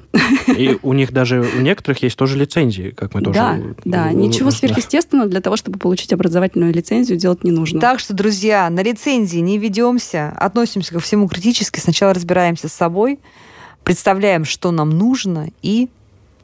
И 0.55 0.77
у 0.83 0.93
них 0.93 1.11
даже, 1.11 1.41
у 1.41 1.61
некоторых 1.61 2.03
есть 2.03 2.15
тоже 2.15 2.37
лицензии, 2.37 2.91
как 2.91 3.15
мы 3.15 3.21
тоже... 3.21 3.39
Да, 3.39 3.59
да. 3.85 4.11
Ничего 4.13 4.49
э, 4.49 4.51
сверхъестественного 4.83 5.29
для 5.29 5.41
того, 5.41 5.55
чтобы 5.57 5.79
получить 5.79 6.13
образовательную 6.13 6.73
лицензию, 6.73 7.17
делать 7.17 7.43
не 7.43 7.51
нужно. 7.51 7.79
Так 7.79 7.99
что, 7.99 8.13
друзья, 8.13 8.69
на 8.69 8.81
рецензии 8.81 9.39
не 9.39 9.57
ведемся, 9.57 10.33
относимся 10.37 10.93
ко 10.93 10.99
всему 10.99 11.27
критически. 11.27 11.79
Сначала 11.79 12.13
разбираемся 12.13 12.67
с 12.67 12.73
собой, 12.73 13.19
представляем, 13.83 14.45
что 14.45 14.71
нам 14.71 14.89
нужно, 14.89 15.49
и 15.61 15.89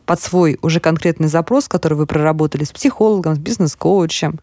под 0.06 0.21
свой 0.21 0.58
уже 0.62 0.80
конкретный 0.80 1.28
запрос, 1.28 1.67
который 1.67 1.95
вы 1.95 2.06
проработали 2.08 2.63
с 2.63 2.71
психологом, 2.71 3.36
с 3.36 3.39
бизнес-коучем, 3.39 4.39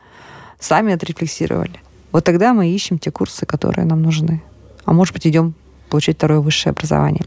сами 0.60 0.94
отрефлексировали. 0.94 1.80
Вот 2.12 2.24
тогда 2.24 2.54
мы 2.54 2.70
ищем 2.70 2.98
те 2.98 3.10
курсы, 3.10 3.46
которые 3.46 3.84
нам 3.84 4.02
нужны. 4.02 4.42
А 4.84 4.92
может 4.92 5.12
быть, 5.12 5.26
идем 5.26 5.54
получать 5.90 6.16
второе 6.16 6.40
высшее 6.40 6.70
образование. 6.70 7.24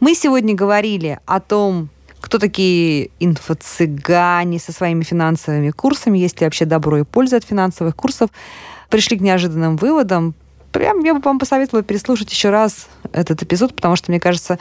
Мы 0.00 0.14
сегодня 0.14 0.54
говорили 0.54 1.18
о 1.26 1.40
том, 1.40 1.90
кто 2.22 2.38
такие 2.38 3.10
инфо-цыгане 3.18 4.60
со 4.60 4.72
своими 4.72 5.02
финансовыми 5.02 5.70
курсами, 5.70 6.18
есть 6.18 6.40
ли 6.40 6.46
вообще 6.46 6.64
добро 6.64 6.98
и 6.98 7.02
польза 7.02 7.36
от 7.36 7.44
финансовых 7.44 7.96
курсов. 7.96 8.30
Пришли 8.88 9.18
к 9.18 9.20
неожиданным 9.20 9.76
выводам. 9.76 10.34
Прям 10.70 11.00
я 11.00 11.14
бы 11.14 11.20
вам 11.20 11.40
посоветовала 11.40 11.82
переслушать 11.82 12.30
еще 12.30 12.50
раз 12.50 12.86
этот 13.12 13.42
эпизод, 13.42 13.74
потому 13.74 13.96
что, 13.96 14.12
мне 14.12 14.20
кажется, 14.20 14.58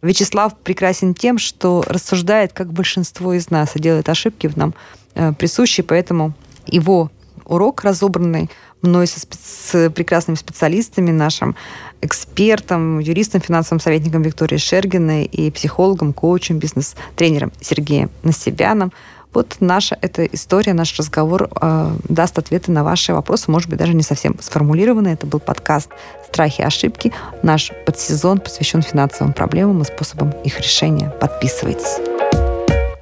Вячеслав 0.00 0.56
прекрасен 0.56 1.14
тем, 1.14 1.38
что 1.38 1.84
рассуждает, 1.86 2.54
как 2.54 2.72
большинство 2.72 3.34
из 3.34 3.50
нас, 3.50 3.76
и 3.76 3.78
делает 3.78 4.08
ошибки 4.08 4.46
в 4.46 4.56
нам 4.56 4.74
э, 5.14 5.32
присущие, 5.34 5.84
поэтому 5.84 6.32
его 6.66 7.10
урок, 7.44 7.82
разобранный 7.82 8.50
мной 8.82 9.06
со 9.06 9.20
спе- 9.20 9.38
с 9.42 9.90
прекрасными 9.90 10.36
специалистами, 10.36 11.10
нашим 11.10 11.56
экспертом, 12.00 12.98
юристом, 12.98 13.40
финансовым 13.40 13.80
советником 13.80 14.22
Викторией 14.22 14.58
Шергиной 14.58 15.24
и 15.24 15.50
психологом, 15.50 16.12
коучем, 16.12 16.58
бизнес-тренером 16.58 17.52
Сергеем 17.60 18.10
Насибяном. 18.22 18.92
Вот 19.32 19.56
наша 19.60 19.96
эта 20.02 20.26
история, 20.26 20.74
наш 20.74 20.98
разговор 20.98 21.48
э, 21.48 21.96
даст 22.08 22.38
ответы 22.38 22.70
на 22.70 22.84
ваши 22.84 23.14
вопросы, 23.14 23.50
может 23.50 23.70
быть, 23.70 23.78
даже 23.78 23.94
не 23.94 24.02
совсем 24.02 24.36
сформулированные. 24.38 25.14
Это 25.14 25.26
был 25.26 25.40
подкаст 25.40 25.88
«Страхи 26.28 26.60
и 26.60 26.64
ошибки». 26.64 27.12
Наш 27.42 27.72
подсезон 27.86 28.40
посвящен 28.40 28.82
финансовым 28.82 29.32
проблемам 29.32 29.80
и 29.80 29.84
способам 29.86 30.32
их 30.44 30.60
решения. 30.60 31.08
Подписывайтесь. 31.18 32.11